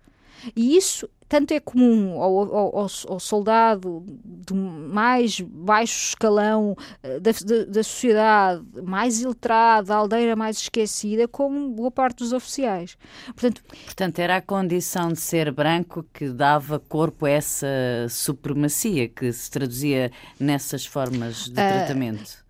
[0.56, 7.66] E isso tanto é comum ao, ao, ao soldado do mais baixo escalão da, da,
[7.70, 12.98] da sociedade, mais iletrado, da aldeia mais esquecida, como boa parte dos oficiais.
[13.28, 17.68] Portanto, Portanto, era a condição de ser branco que dava corpo a essa
[18.10, 22.42] supremacia que se traduzia nessas formas de uh, tratamento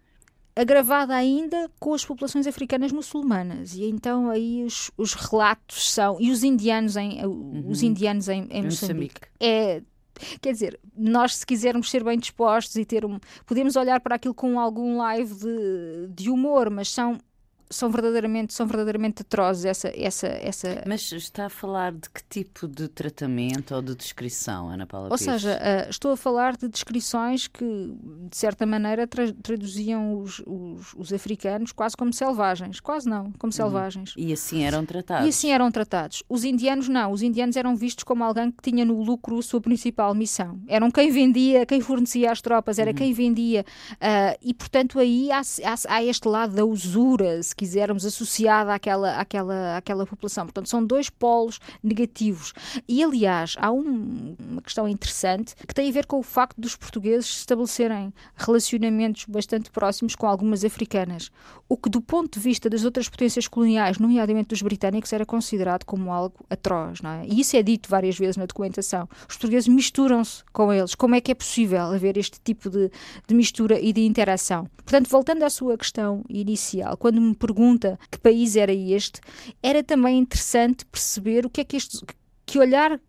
[0.56, 6.32] agravada ainda com as populações africanas muçulmanas e então aí os, os relatos são e
[6.32, 7.70] os indianos em uhum.
[7.70, 9.22] os indianos em, em Moçambique.
[9.22, 9.82] Moçambique é
[10.40, 13.20] Quer dizer, nós se quisermos ser bem dispostos e ter um.
[13.46, 17.18] Podemos olhar para aquilo com algum live de, de humor, mas são
[17.72, 20.84] são verdadeiramente, são verdadeiramente atrozes essa, essa, essa...
[20.86, 25.18] Mas está a falar de que tipo de tratamento ou de descrição, Ana Paula Ou
[25.18, 25.42] Pires?
[25.42, 27.66] seja, uh, estou a falar de descrições que,
[28.30, 32.80] de certa maneira, tra traduziam os, os, os, africanos quase como selvagens.
[32.80, 33.52] Quase não, como uhum.
[33.52, 34.16] selvagens.
[34.16, 34.24] Uhum.
[34.24, 35.26] E assim eram tratados?
[35.26, 36.24] E assim eram tratados.
[36.28, 37.12] Os indianos não.
[37.12, 40.60] Os indianos eram vistos como alguém que tinha no lucro a sua principal missão.
[40.68, 42.96] Eram quem vendia, quem fornecia às tropas, era uhum.
[42.96, 43.66] quem vendia.
[43.94, 49.20] Uh, e, portanto, aí há, há, há este lado da usura, se quisermos, associada àquela,
[49.20, 50.46] àquela, àquela população.
[50.46, 52.54] Portanto, são dois polos negativos.
[52.88, 56.76] E, aliás, há um, uma questão interessante que tem a ver com o facto dos
[56.76, 61.30] portugueses estabelecerem relacionamentos bastante próximos com algumas africanas,
[61.70, 65.86] o que, do ponto de vista das outras potências coloniais, nomeadamente dos britânicos, era considerado
[65.86, 67.00] como algo atroz.
[67.02, 67.28] Não é?
[67.28, 69.08] E isso é dito várias vezes na documentação.
[69.30, 70.96] Os portugueses misturam-se com eles.
[70.96, 72.90] Como é que é possível haver este tipo de,
[73.28, 74.68] de mistura e de interação?
[74.78, 79.20] Portanto, voltando à sua questão inicial, quando me pergunta que país era este,
[79.62, 82.00] era também interessante perceber o que é que este.
[82.44, 83.00] Que olhar,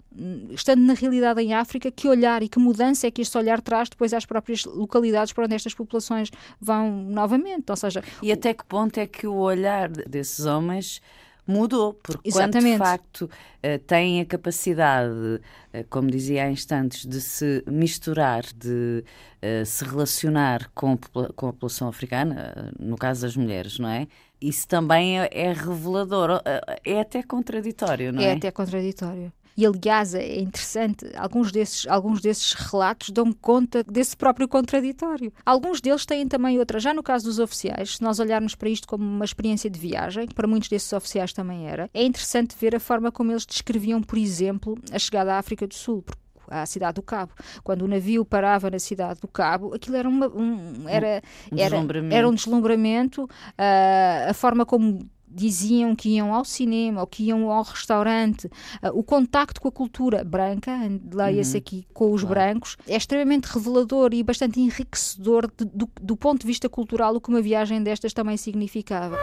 [0.50, 3.88] estando na realidade em África, que olhar e que mudança é que este olhar traz
[3.88, 7.70] depois às próprias localidades para onde estas populações vão novamente?
[7.70, 11.00] Ou seja, e até que ponto é que o olhar desses homens
[11.46, 12.62] mudou, porque Exatamente.
[12.62, 13.30] quando de facto
[13.62, 15.40] eh, têm a capacidade,
[15.72, 19.04] eh, como dizia há instantes, de se misturar, de
[19.40, 24.06] eh, se relacionar com, com a população africana, no caso das mulheres, não é?
[24.40, 26.42] Isso também é, é revelador,
[26.84, 28.26] é até contraditório, não é?
[28.26, 29.32] É até contraditório.
[29.56, 35.32] E aliás, é interessante, alguns desses, alguns desses relatos dão conta desse próprio contraditório.
[35.44, 38.88] Alguns deles têm também outra, já no caso dos oficiais, se nós olharmos para isto
[38.88, 42.74] como uma experiência de viagem, que para muitos desses oficiais também era, é interessante ver
[42.74, 46.04] a forma como eles descreviam, por exemplo, a chegada à África do Sul,
[46.48, 47.32] à cidade do Cabo.
[47.62, 51.76] Quando o navio parava na cidade do Cabo, aquilo era, uma, um, era, um, era,
[52.10, 57.50] era um deslumbramento, uh, a forma como diziam que iam ao cinema ou que iam
[57.50, 60.72] ao restaurante, uh, o contacto com a cultura branca,
[61.12, 61.58] leia-se uhum.
[61.58, 62.34] aqui com os claro.
[62.34, 67.20] brancos, é extremamente revelador e bastante enriquecedor de, do, do ponto de vista cultural o
[67.20, 69.16] que uma viagem destas também significava.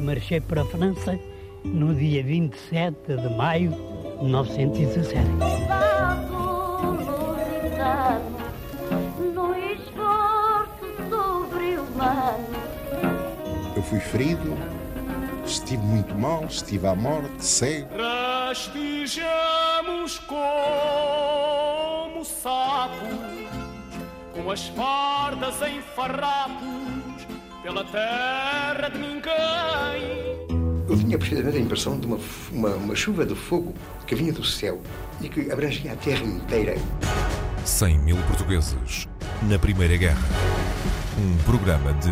[0.00, 1.18] Marchei para a França
[1.64, 5.20] no dia 27 de maio de 1917.
[13.76, 14.56] Eu fui ferido,
[15.44, 17.88] estive muito mal, estive à morte, cego.
[17.96, 23.10] Rastejamos como sapos,
[24.34, 27.26] com as fardas em farrapos,
[27.62, 30.40] pela terra de ninguém.
[30.88, 32.18] Eu tinha precisamente a impressão de uma,
[32.50, 33.74] uma, uma chuva de fogo
[34.06, 34.80] que vinha do céu
[35.20, 36.76] e que abrangia a terra inteira.
[37.64, 39.06] 100 mil portugueses
[39.42, 40.22] na Primeira Guerra.
[41.20, 42.08] Um programa de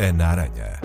[0.00, 0.78] Ana Aranha.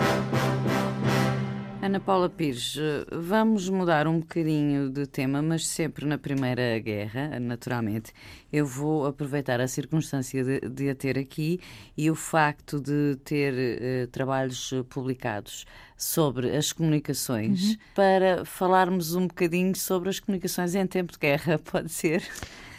[1.80, 2.76] Ana Paula Pires,
[3.12, 8.12] vamos mudar um bocadinho de tema, mas sempre na Primeira Guerra, naturalmente.
[8.52, 11.60] Eu vou aproveitar a circunstância de, de a ter aqui
[11.96, 15.64] e o facto de ter uh, trabalhos publicados
[15.98, 17.76] sobre as comunicações uhum.
[17.94, 22.22] para falarmos um bocadinho sobre as comunicações em tempo de guerra, pode ser?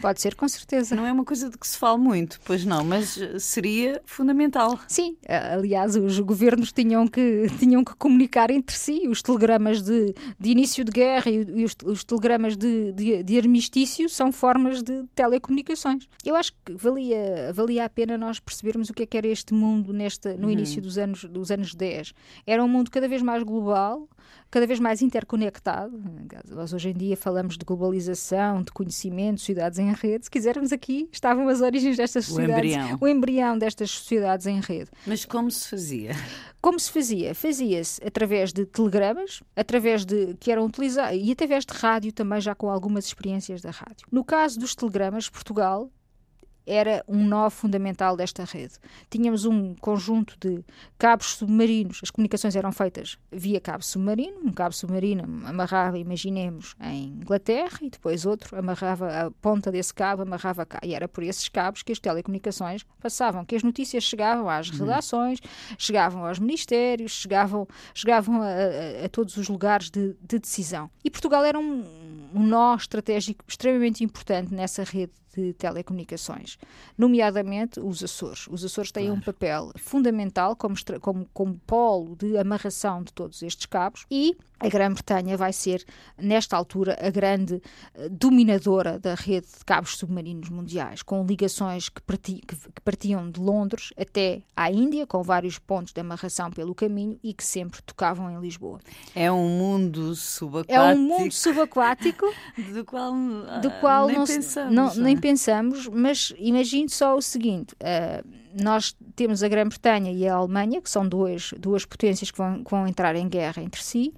[0.01, 0.95] Pode ser, com certeza.
[0.95, 4.79] Não é uma coisa de que se fala muito, pois não, mas seria fundamental.
[4.87, 10.49] Sim, aliás, os governos tinham que, tinham que comunicar entre si os telegramas de, de
[10.49, 16.07] início de guerra e os, os telegramas de, de, de, armistício são formas de telecomunicações.
[16.23, 19.53] Eu acho que valia, valia a pena nós percebermos o que é que era este
[19.53, 20.51] mundo neste, no uhum.
[20.51, 22.13] início dos anos, dos anos 10.
[22.47, 24.07] Era um mundo cada vez mais global,
[24.49, 26.01] cada vez mais interconectado.
[26.49, 30.25] Nós hoje em dia falamos de globalização, de conhecimento, sociedades em rede.
[30.25, 32.55] Se quisermos aqui, estavam as origens destas sociedades.
[32.55, 32.97] O embrião.
[33.01, 34.89] O embrião destas sociedades em rede.
[35.05, 36.11] Mas como se fazia?
[36.61, 37.33] Como se fazia?
[37.35, 42.53] Fazia-se através de telegramas, através de que eram utilizados e através de rádio também já
[42.53, 44.07] com algumas experiências da rádio.
[44.11, 45.89] No caso dos telegramas, Portugal
[46.69, 48.75] era um nó fundamental desta rede.
[49.09, 50.63] Tínhamos um conjunto de
[50.97, 57.05] cabos submarinos, as comunicações eram feitas via cabo submarino, um cabo submarino amarrava, imaginemos, em
[57.05, 60.79] Inglaterra e depois outro amarrava a ponta desse cabo, amarrava cá.
[60.83, 64.85] E era por esses cabos que as telecomunicações passavam, que as notícias chegavam às uhum.
[64.85, 65.39] redações,
[65.77, 70.89] chegavam aos ministérios, chegavam, chegavam a, a, a todos os lugares de, de, decisão.
[71.03, 71.83] E Portugal era um,
[72.33, 76.57] um nó estratégico extremamente importante nessa rede de telecomunicações,
[76.97, 78.47] nomeadamente os Açores.
[78.47, 79.19] Os Açores têm claro.
[79.19, 84.67] um papel fundamental como, como, como polo de amarração de todos estes cabos e a
[84.67, 85.85] Grã-Bretanha vai ser,
[86.17, 92.01] nesta altura, a grande uh, dominadora da rede de cabos submarinos mundiais, com ligações que,
[92.01, 96.75] parti que, que, partiam de Londres até à Índia, com vários pontos de amarração pelo
[96.75, 98.79] caminho e que sempre tocavam em Lisboa.
[99.15, 100.73] É um mundo subaquático.
[100.73, 102.25] É um mundo subaquático
[102.73, 103.13] do qual,
[103.61, 104.75] do qual nem não, pensamos.
[104.75, 108.27] Não, nem pensamos, mas imagine só o seguinte: uh,
[108.61, 112.71] nós temos a Grã-Bretanha e a Alemanha, que são duas, duas potências que vão, que
[112.71, 114.13] vão entrar em guerra entre si.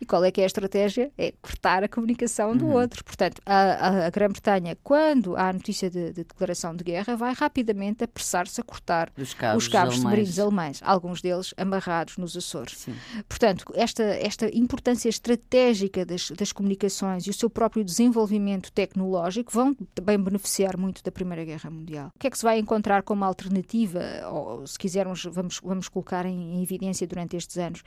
[0.00, 1.10] E qual é que é a estratégia?
[1.16, 2.74] É cortar a comunicação do uhum.
[2.74, 3.02] outro.
[3.04, 8.04] Portanto, a, a, a Grã-Bretanha, quando há notícia de, de, declaração de guerra, vai rapidamente
[8.04, 12.74] apressar-se a cortar os cabos, os cabos submarinos alemães, alguns deles amarrados nos Açores.
[12.78, 12.94] Sim.
[13.28, 19.74] Portanto, esta, esta importância estratégica das, das comunicações e o seu próprio desenvolvimento tecnológico vão
[19.94, 22.12] também beneficiar muito da Primeira Guerra Mundial.
[22.14, 26.26] O que é que se vai encontrar como alternativa, ou se quisermos, vamos, vamos colocar
[26.26, 27.82] em, em evidência durante estes anos?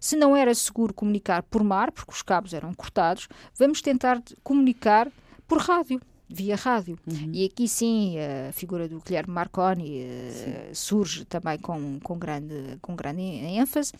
[0.00, 3.28] Se não era seguro comunicar por mar, porque os cabos eram cortados,
[3.58, 5.10] vamos tentar comunicar
[5.46, 6.98] por rádio via rádio.
[7.06, 7.30] Uhum.
[7.32, 12.96] E aqui sim a figura do Guilherme Marconi uh, surge também com, com, grande, com
[12.96, 13.92] grande ênfase.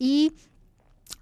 [0.00, 0.32] E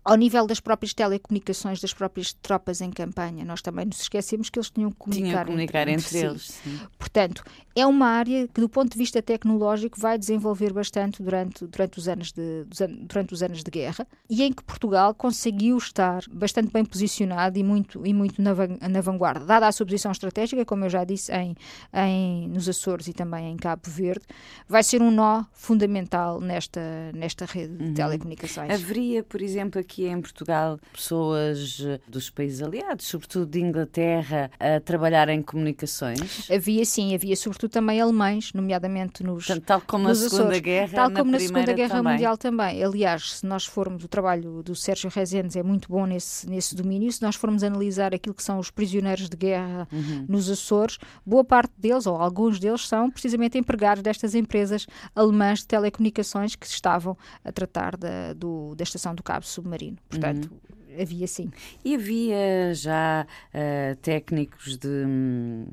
[0.05, 4.59] ao nível das próprias telecomunicações, das próprias tropas em campanha, nós também nos esquecemos que
[4.59, 6.43] eles tinham que comunicar, tinham que comunicar entre, entre, entre eles.
[6.43, 6.81] Si.
[6.99, 7.43] Portanto,
[7.75, 12.09] é uma área que, do ponto de vista tecnológico, vai desenvolver bastante durante, durante, os,
[12.09, 12.65] anos de,
[13.03, 17.63] durante os anos de guerra e em que Portugal conseguiu estar bastante bem posicionado e
[17.63, 18.53] muito, e muito na,
[18.89, 19.45] na vanguarda.
[19.45, 21.55] Dada a sua posição estratégica, como eu já disse, em,
[21.93, 24.25] em, nos Açores e também em Cabo Verde,
[24.67, 26.81] vai ser um nó fundamental nesta,
[27.13, 27.89] nesta rede uhum.
[27.89, 28.71] de telecomunicações.
[28.71, 34.51] Haveria, por exemplo, aqui aqui em Portugal pessoas eh, dos países aliados, sobretudo de Inglaterra,
[34.61, 36.51] a trabalhar em comunicações?
[36.51, 39.47] Havia sim, havia sobretudo também alemães, nomeadamente nos.
[39.47, 42.13] Portanto, tal como nos na Segunda Guerra, tal como na, na Segunda Guerra também.
[42.13, 42.85] Mundial também.
[42.85, 47.11] Aliás, se nós formos, o trabalho do Sérgio Rezendes é muito bom nesse, nesse domínio.
[47.11, 50.27] Se nós formos analisar aquilo que são os prisioneiros de guerra uhum.
[50.29, 55.67] nos Açores, boa parte deles, ou alguns deles, são precisamente empregados destas empresas alemãs de
[55.67, 59.97] telecomunicações que estavam a tratar da, do, da estação do cabo submarino submarino.
[60.09, 61.03] Portanto, uhum.
[61.03, 61.51] havia sim.
[61.85, 64.89] E havia já uh, técnicos de.
[64.89, 65.67] Hum,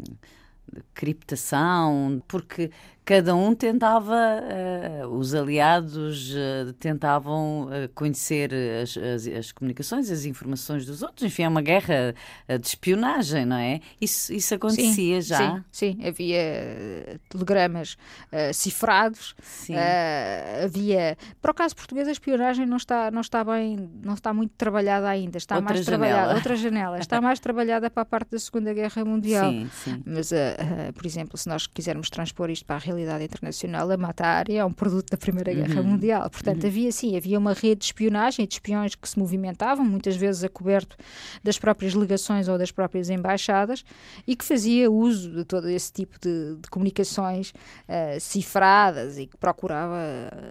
[0.74, 2.72] de criptação, porque
[3.06, 4.16] cada um tentava,
[5.04, 11.24] uh, os aliados uh, tentavam uh, conhecer as, as, as, comunicações, as informações dos outros.
[11.24, 12.16] Enfim, é uma guerra
[12.48, 13.82] de espionagem, não é?
[14.00, 15.38] Isso, isso acontecia sim, já?
[15.72, 17.98] Sim, sim, havia telegramas
[18.54, 19.36] cifrados,
[20.64, 21.18] havia.
[21.42, 25.08] Para o caso português, a espionagem não está, não está bem, não está muito trabalhada
[25.08, 25.38] ainda.
[25.38, 26.06] Está outra mais janela.
[26.06, 27.00] trabalhada, outra janela.
[27.00, 29.52] Está mais trabalhada para a parte da Segunda Guerra Mundial.
[29.52, 30.04] Sim, sim.
[30.06, 30.32] Mas,
[30.94, 34.72] por exemplo, se nós quisermos transpor isto para a realidade internacional, a mata-área é um
[34.72, 35.58] produto da Primeira uhum.
[35.58, 36.30] Guerra Mundial.
[36.30, 36.70] Portanto, uhum.
[36.70, 40.50] havia sim, havia uma rede de espionagem, de espiões que se movimentavam, muitas vezes a
[40.50, 40.96] coberto
[41.44, 43.84] das próprias legações ou das próprias embaixadas,
[44.28, 49.38] e que fazia uso de todo esse tipo de, de comunicações uh, cifradas e que
[49.38, 49.98] procurava,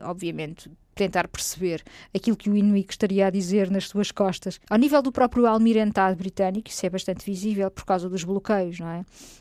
[0.03, 1.83] obviamente, tentar perceber
[2.15, 4.61] aquilo que o inimigo estaria a dizer nas suas costas.
[4.69, 8.89] Ao nível do próprio almirantado britânico, isso é bastante visível por causa dos bloqueios, não
[8.89, 9.01] é?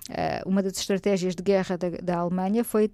[0.10, 2.92] Uh, uma das estratégias de guerra da, da, Alemanha foi,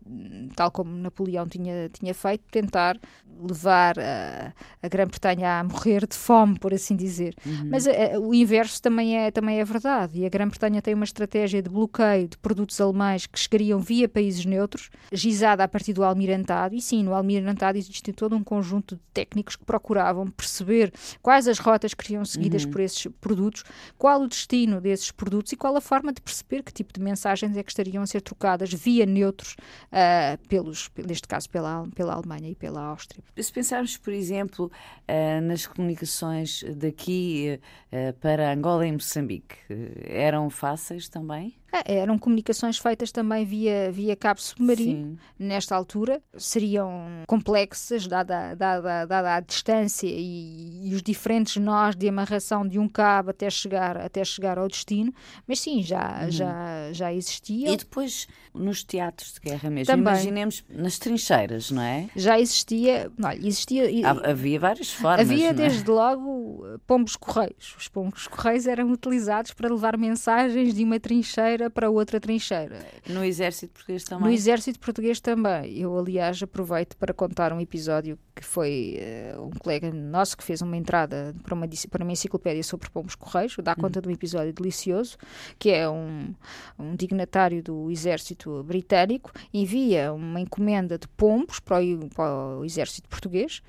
[0.55, 2.99] tal como Napoleão tinha, tinha feito, tentar
[3.39, 7.35] levar a, a Grã-Bretanha a morrer de fome, por assim dizer.
[7.45, 7.69] Uhum.
[7.71, 11.61] Mas uh, o inverso também é, também é verdade, e a Grã-Bretanha tem uma estratégia
[11.61, 16.75] de bloqueio de produtos alemães que chegariam via países neutros, gizada a partir do almirantado,
[16.75, 21.59] e sim, no almirantado existe todo um conjunto de técnicos que procuravam perceber quais as
[21.59, 22.71] rotas que seriam seguidas uhum.
[22.71, 23.65] por esses produtos,
[23.97, 27.57] qual o destino desses produtos e qual a forma de perceber que tipo de mensagens
[27.57, 29.57] é que estariam a ser trocadas via neutros,
[29.91, 33.21] uh, pelos, neste caso pela, pela Alemanha e pela Áustria.
[33.37, 34.71] Se pensarmos, por exemplo,
[35.09, 37.59] uh, nas comunicações daqui
[37.91, 39.57] uh, para Angola e Moçambique,
[40.05, 41.53] eram fáceis também?
[41.71, 45.17] Ah, eram comunicações feitas também via, via cabo submarino.
[45.37, 45.47] Sim.
[45.47, 52.07] Nesta altura seriam complexas, dada, dada, dada a distância e, e, os diferentes nós de
[52.07, 55.13] amarração de um cabo até chegar, até chegar ao destino.
[55.45, 56.31] Mas sim, já, uhum.
[56.31, 57.69] já, já existia.
[57.69, 60.13] E depois nos teatros de guerra mesmo, também.
[60.13, 62.09] imaginemos nas trincheiras, não é?
[62.15, 63.83] Já existia, olha, existia.
[64.23, 65.19] Havia várias formas.
[65.19, 65.53] Havia é?
[65.53, 67.75] desde logo pombos correios.
[67.77, 72.85] Os pombos correios eram utilizados para levar mensagens de uma trincheira trincheira para outra trincheira.
[73.09, 74.27] No exército português também?
[74.27, 75.77] No exército português também.
[75.79, 78.99] Eu, aliás, aproveito para contar um episódio que foi
[79.35, 83.15] uh, um colega nosso que fez uma entrada para uma, para uma enciclopédia sobre pombos
[83.15, 83.81] correios, dá uhum.
[83.81, 85.17] conta de um episódio delicioso,
[85.57, 86.33] que é um,
[86.77, 93.09] um dignatário do exército britânico, envia uma encomenda de pombos para o, para o exército
[93.09, 93.63] português,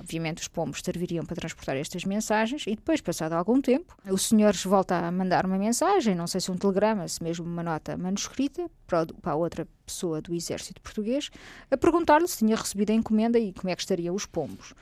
[0.00, 4.54] Obviamente os pombos serviriam para transportar estas mensagens e depois, passado algum tempo, o senhor
[4.64, 8.70] volta a mandar uma mensagem, não sei se um telegrama, se mesmo uma nota manuscrita,
[8.86, 11.30] para, a outra pessoa do exército português,
[11.70, 14.74] a perguntar-lhe se tinha recebido a encomenda e como é que estariam os pombos.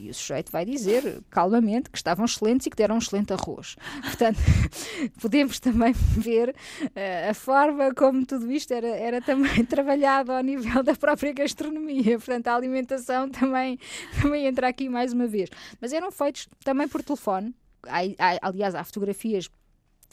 [0.00, 3.74] E o sujeito vai dizer, calmamente, que estavam excelentes e que deram um excelente arroz.
[4.00, 4.38] Portanto,
[5.20, 10.84] podemos também ver uh, a forma como tudo isto era, era também trabalhado ao nível
[10.84, 12.16] da própria gastronomia.
[12.16, 13.76] Portanto, a alimentação também,
[14.22, 15.50] também entra aqui mais uma vez.
[15.80, 17.52] Mas eram feitos também por telefone.
[17.82, 19.50] Há, há, aliás, há fotografias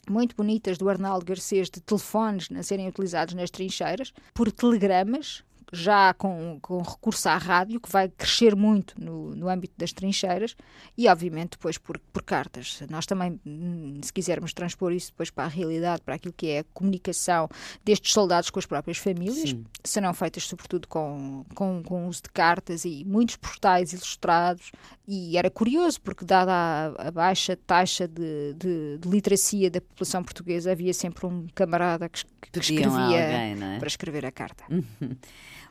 [0.09, 6.13] muito bonitas do Arnaldo Garcês de telefones a serem utilizados nas trincheiras, por telegramas, já
[6.13, 10.55] com, com recurso à rádio, que vai crescer muito no, no âmbito das trincheiras,
[10.97, 12.81] e obviamente depois por, por cartas.
[12.89, 16.59] Nós também, hum, se quisermos transpor isso depois para a realidade, para aquilo que é
[16.59, 17.49] a comunicação
[17.83, 19.65] destes soldados com as próprias famílias, Sim.
[19.83, 24.71] serão feitas sobretudo com, com, com uso de cartas e muitos postais ilustrados,
[25.07, 30.23] e era curioso, porque dada a, a baixa taxa de, de, de, literacia da população
[30.23, 33.77] portuguesa, havia sempre um camarada que, que escrevia alguém, é?
[33.77, 34.63] para escrever a carta.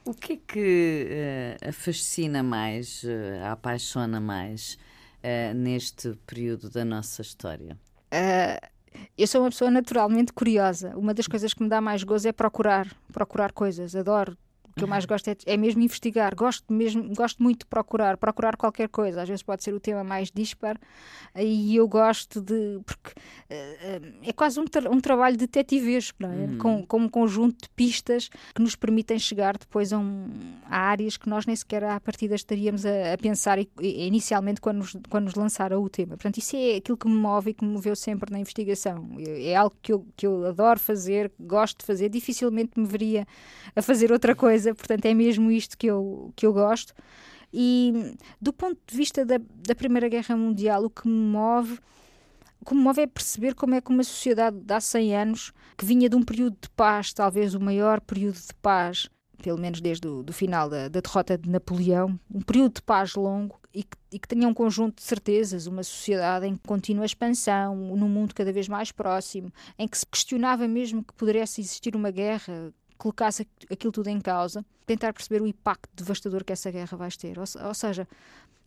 [0.06, 1.08] O que é que
[1.64, 4.76] uh, a fascina mais, uh, apaixona mais
[5.22, 7.78] uh, neste período da nossa história?
[9.18, 10.96] eu sou uma pessoa naturalmente curiosa.
[10.96, 13.96] Uma das coisas que me dá mais gozo é procurar, procurar coisas.
[13.96, 14.36] Adoro
[14.76, 16.34] que eu mais gosto é, é, mesmo investigar.
[16.34, 19.22] Gosto mesmo, gosto muito de procurar, procurar qualquer coisa.
[19.22, 20.78] Às vezes pode ser o tema mais dispar
[21.36, 26.26] e eu gosto de porque uh, é quase um, tra um trabalho de detetivesco, é?
[26.26, 26.58] Uhum.
[26.58, 30.26] Com, com um conjunto de pistas que nos permitem chegar depois a, um,
[30.68, 34.78] a áreas que nós nem sequer à partida estaríamos a, a pensar e, inicialmente quando
[34.78, 36.16] nos, quando nos lançaram o tema.
[36.16, 39.16] Portanto, isso é aquilo que me move e que me moveu sempre na investigação.
[39.18, 43.26] É algo que eu, que eu adoro fazer, gosto de fazer, dificilmente me veria
[43.76, 46.94] a fazer outra coisa portanto é mesmo isto que eu, que eu gosto.
[47.52, 51.78] E do ponto de vista da, da Primeira Guerra Mundial, o que me move
[52.64, 55.84] que me move é perceber como é que uma sociedade de há 100 anos, que
[55.84, 59.08] vinha de um período de paz, talvez o maior período de paz,
[59.42, 63.14] pelo menos desde o do final da, da derrota de Napoleão, um período de paz
[63.14, 67.76] longo e que, e que tinha um conjunto de certezas, uma sociedade em contínua expansão,
[67.76, 72.10] num mundo cada vez mais próximo, em que se questionava mesmo que pudesse existir uma
[72.10, 77.10] guerra colocasse aquilo tudo em causa, tentar perceber o impacto devastador que essa guerra vai
[77.10, 77.38] ter.
[77.38, 78.06] Ou, ou seja,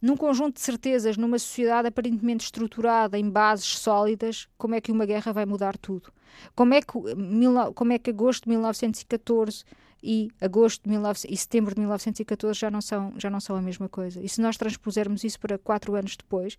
[0.01, 5.05] num conjunto de certezas, numa sociedade aparentemente estruturada em bases sólidas, como é que uma
[5.05, 6.11] guerra vai mudar tudo?
[6.55, 6.93] Como é que,
[7.73, 9.63] como é que agosto de 1914
[10.07, 13.61] e agosto de 19, e setembro de 1914 já não são já não são a
[13.61, 14.21] mesma coisa.
[14.21, 16.57] E se nós transpusermos isso para quatro anos depois,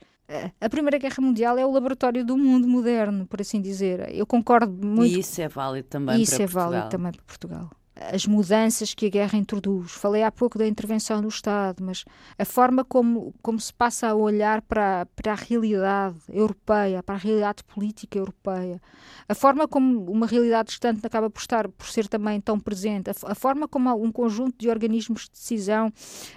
[0.61, 4.15] a Primeira Guerra Mundial é o laboratório do mundo moderno, por assim dizer.
[4.15, 5.17] Eu concordo muito.
[5.17, 6.67] E isso é válido também isso para Portugal.
[6.67, 7.78] Isso é válido também para Portugal
[8.13, 9.93] as mudanças que a guerra introduz.
[9.93, 12.05] Falei há pouco da intervenção do Estado, mas
[12.39, 17.19] a forma como, como se passa a olhar para, para a realidade europeia, para a
[17.19, 18.81] realidade política europeia,
[19.29, 23.15] a forma como uma realidade distante acaba por estar por ser também tão presente, a,
[23.33, 25.93] a forma como um conjunto de organismos de decisão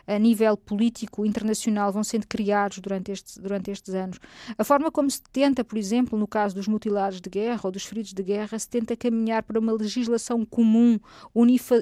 [0.07, 4.20] a nível político internacional vão sendo criados durante estes, durante estes anos,
[4.57, 7.86] a forma como se tenta, por exemplo, no caso dos mutilados de guerra ou dos
[7.86, 10.99] feridos de guerra, se tenta caminhar para uma legislação comum,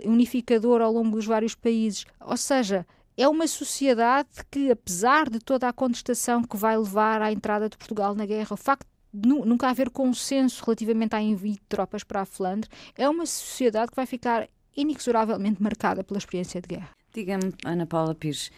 [0.05, 2.05] unificador ao longo dos vários países.
[2.19, 2.85] Ou seja,
[3.17, 7.77] é uma sociedade que, apesar de toda a contestação que vai levar à entrada de
[7.77, 12.21] Portugal na guerra, o facto de nunca haver consenso relativamente à envio de tropas para
[12.21, 16.89] a Flandre, é uma sociedade que vai ficar inexoravelmente marcada pela experiência de guerra.
[17.13, 18.51] Diga-me, Ana Paula Pires,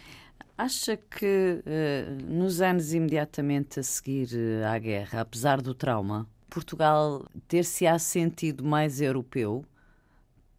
[0.56, 7.26] acha que uh, nos anos imediatamente a seguir uh, à guerra, apesar do trauma, Portugal
[7.48, 9.64] ter-se-á sentido mais europeu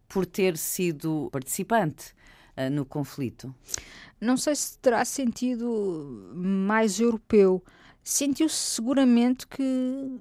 [0.08, 2.14] por ter sido participante
[2.56, 3.54] uh, no conflito?
[4.20, 7.62] Não sei se terá sentido mais europeu.
[8.02, 10.20] Sentiu-se seguramente que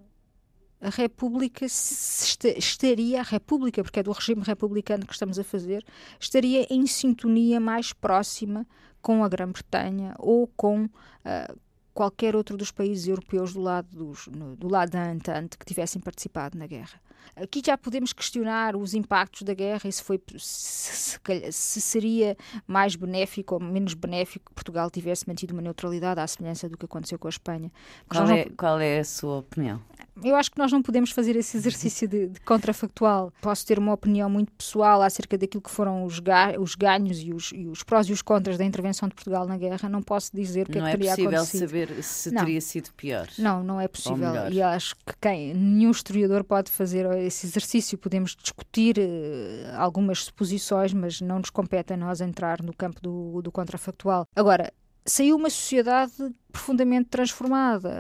[0.82, 5.86] a República estaria, a República, porque é do regime republicano que estamos a fazer,
[6.20, 8.68] estaria em sintonia mais próxima
[9.02, 11.60] com a Grã-Bretanha ou com uh,
[11.94, 16.02] qualquer outro dos países europeus do lado, dos, no, do lado da Entente que tivessem
[16.02, 17.00] participado na guerra.
[17.36, 22.38] Aqui já podemos questionar os impactos da guerra e se, foi, se, se, se, seria
[22.68, 26.86] mais benéfico ou menos benéfico que Portugal tivesse mantido uma neutralidade à semelhança do que
[26.86, 27.72] aconteceu com a Espanha.
[28.10, 28.56] Qual, é, não...
[28.56, 29.82] qual é a sua opinião?
[30.22, 33.32] Eu acho que nós não podemos fazer esse exercício de, de contrafactual.
[33.42, 37.34] Posso ter uma opinião muito pessoal acerca daquilo que foram os, ga os ganhos e
[37.34, 39.90] os, e os, prós e os contras da intervenção de Portugal na guerra.
[39.90, 41.32] Não posso dizer o que não é que teria acontecido.
[41.32, 42.46] Não é possível saber se não.
[42.46, 43.28] teria sido pior.
[43.38, 44.50] Não, não é possível.
[44.52, 47.98] E acho que quem, nenhum historiador pode fazer esse exercício.
[47.98, 53.42] Podemos discutir uh, algumas suposições, mas não nos compete a nós entrar no campo do,
[53.42, 54.28] do contrafactual.
[54.36, 54.72] Agora,
[55.06, 56.14] saiu uma sociedade
[56.52, 57.92] profundamente transformada.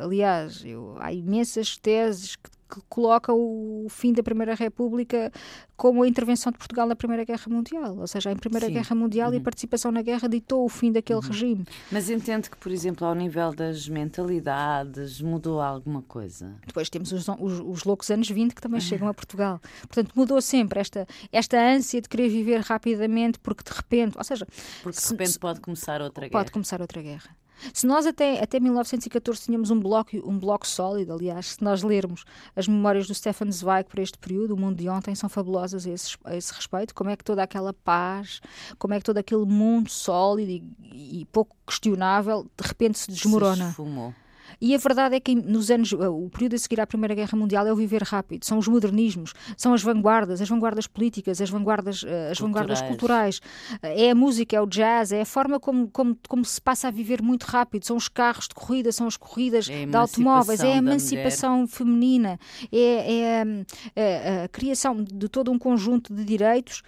[0.00, 5.32] Aliás, eu, há imensas teses que que coloca o fim da Primeira República
[5.76, 7.96] como a intervenção de Portugal na Primeira Guerra Mundial.
[7.98, 8.74] Ou seja, a Primeira Sim.
[8.74, 9.34] Guerra Mundial uhum.
[9.34, 11.26] e a participação na guerra ditou o fim daquele uhum.
[11.26, 11.64] regime.
[11.90, 16.54] Mas entende que, por exemplo, ao nível das mentalidades, mudou alguma coisa?
[16.66, 19.60] Depois temos os, os, os loucos anos 20 que também chegam a Portugal.
[19.80, 24.46] Portanto, mudou sempre esta, esta ânsia de querer viver rapidamente porque de repente, ou seja...
[24.82, 26.40] Porque de repente se, pode começar outra guerra.
[26.40, 27.30] Pode começar outra guerra.
[27.72, 32.24] Se nós até, até 1914 tínhamos um bloco, um bloco sólido, aliás, se nós lermos
[32.54, 35.90] as memórias do Stefan Zweig para este período, o mundo de ontem, são fabulosas a
[35.90, 36.94] esse, a esse respeito.
[36.94, 38.40] Como é que toda aquela paz,
[38.78, 43.64] como é que todo aquele mundo sólido e, e pouco questionável de repente se desmorona.
[43.64, 44.14] Se esfumou.
[44.60, 47.66] E a verdade é que nos anos, o período a seguir à Primeira Guerra Mundial
[47.66, 52.04] é o viver rápido, são os modernismos, são as vanguardas, as vanguardas políticas, as vanguardas,
[52.06, 52.40] eh, as culturais.
[52.40, 53.40] vanguardas culturais.
[53.82, 56.90] É a música, é o jazz, é a forma como, como, como se passa a
[56.90, 60.72] viver muito rápido, são os carros de corrida, são as corridas é de automóveis, é
[60.72, 62.38] a emancipação feminina,
[62.72, 66.82] é, é a, a, a, criação de todo um conjunto de direitos.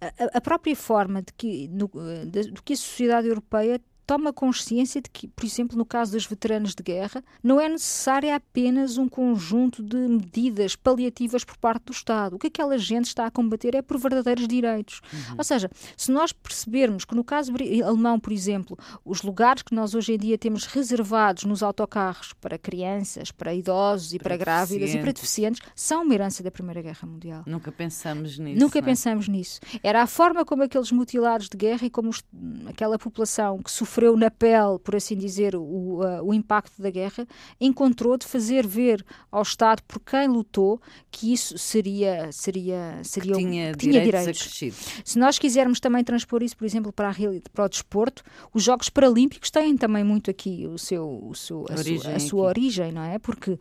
[0.00, 3.80] A, a própria forma de que, de, de que a sociedade europeia
[4.12, 8.34] toma consciência de que, por exemplo, no caso dos veteranos de guerra, não é necessário
[8.34, 12.36] apenas um conjunto de medidas paliativas por parte do Estado.
[12.36, 15.00] O que aquela gente está a combater é por verdadeiros direitos.
[15.10, 15.36] Uhum.
[15.38, 17.52] Ou seja, se nós percebermos que no caso
[17.86, 22.58] alemão, por exemplo, os lugares que nós hoje em dia temos reservados nos autocarros para
[22.58, 26.82] crianças, para idosos e para, para grávidas e para deficientes são uma herança da Primeira
[26.82, 27.44] Guerra Mundial.
[27.46, 28.60] Nunca pensamos nisso.
[28.60, 28.82] Nunca é?
[28.82, 29.58] pensamos nisso.
[29.82, 32.22] Era a forma como aqueles mutilados de guerra e como os,
[32.66, 36.90] aquela população que sofreu sofreu na pele, por assim dizer, o, uh, o impacto da
[36.90, 37.26] guerra,
[37.60, 40.80] encontrou de fazer ver ao Estado por quem lutou
[41.10, 44.52] que isso seria seria seria que tinha, um, tinha direitos.
[44.52, 45.02] direitos.
[45.04, 47.14] Se nós quisermos também transpor isso, por exemplo, para a
[47.52, 48.22] para o desporto,
[48.52, 52.20] os Jogos Paralímpicos têm também muito aqui o seu, o seu a, origem sua, a
[52.20, 53.18] sua origem, não é?
[53.18, 53.58] Porque uh,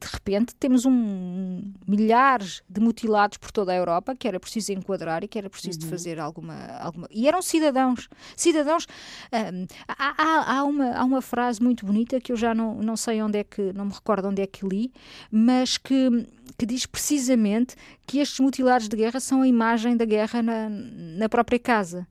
[0.00, 5.22] de repente temos um milhares de mutilados por toda a Europa que era preciso enquadrar
[5.22, 5.84] e que era preciso uhum.
[5.84, 8.86] de fazer alguma alguma e eram cidadãos, cidadãos
[9.88, 13.22] Há, há, há, uma, há uma frase muito bonita que eu já não, não sei
[13.22, 14.92] onde é que, não me recordo onde é que li,
[15.30, 20.42] mas que, que diz precisamente que estes mutilados de guerra são a imagem da guerra
[20.42, 22.06] na, na própria casa.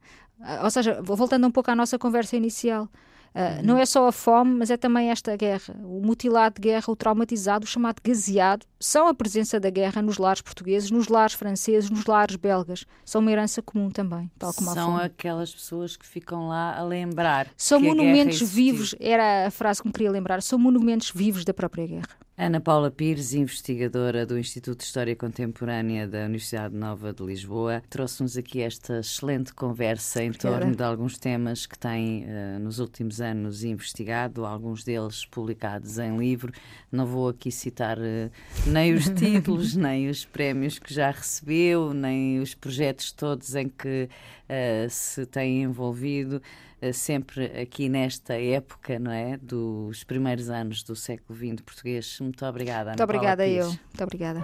[0.64, 2.90] Ou seja, voltando um pouco à nossa conversa inicial,
[3.34, 5.76] Uh, Não é só a fome, mas é também esta guerra.
[5.84, 10.18] O mutilado de guerra, o traumatizado, o chamado gaseado, são a presença da guerra nos
[10.18, 12.86] lares portugueses, nos lares franceses, nos lares belgas.
[13.04, 17.48] São uma herança comum também, tal como São aquelas pessoas que ficam lá a lembrar.
[17.58, 21.88] São monumentos vivos, era a frase que me queria lembrar, são monumentos vivos da própria
[21.88, 22.23] guerra.
[22.36, 28.36] Ana Paula Pires, investigadora do Instituto de História Contemporânea da Universidade Nova de Lisboa, trouxe-nos
[28.36, 33.64] aqui esta excelente conversa em torno de alguns temas que tem uh, nos últimos anos
[33.64, 36.52] investigado, alguns deles publicados em livro.
[36.92, 38.32] Não vou aqui citar uh,
[38.66, 44.10] nem os títulos, nem os prémios que já recebeu, nem os projetos todos em que
[44.50, 46.42] uh, se tem envolvido.
[46.84, 49.38] Eh, sempre aqui nesta época, não é?
[49.38, 52.20] Dos primeiros anos do século XX português.
[52.20, 53.68] Muito obrigada, Ana Muito obrigada eu.
[53.68, 54.44] Muito obrigada.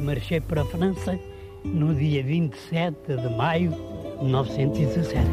[0.00, 1.18] Marchei para a França
[1.62, 5.26] no dia 27 de maio de 1917.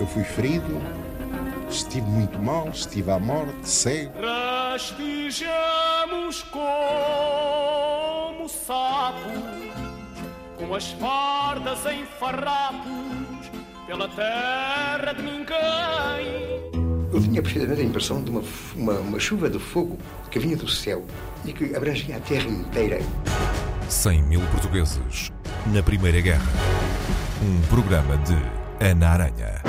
[0.00, 1.05] Eu fui ferido
[1.70, 4.12] Estive muito mal, estive à morte, cego.
[4.20, 9.32] Rastejamos como sapos,
[10.56, 13.50] com as fardas em farrapos,
[13.86, 16.66] pela terra de ninguém.
[17.12, 18.42] Eu tinha precisamente a impressão de uma,
[18.74, 19.98] uma, uma chuva de fogo
[20.30, 21.04] que vinha do céu
[21.44, 23.00] e que abrangia a terra inteira.
[23.88, 25.32] 100 mil portugueses
[25.66, 26.46] na Primeira Guerra.
[27.42, 28.36] Um programa de
[28.84, 29.62] Ana Aranha.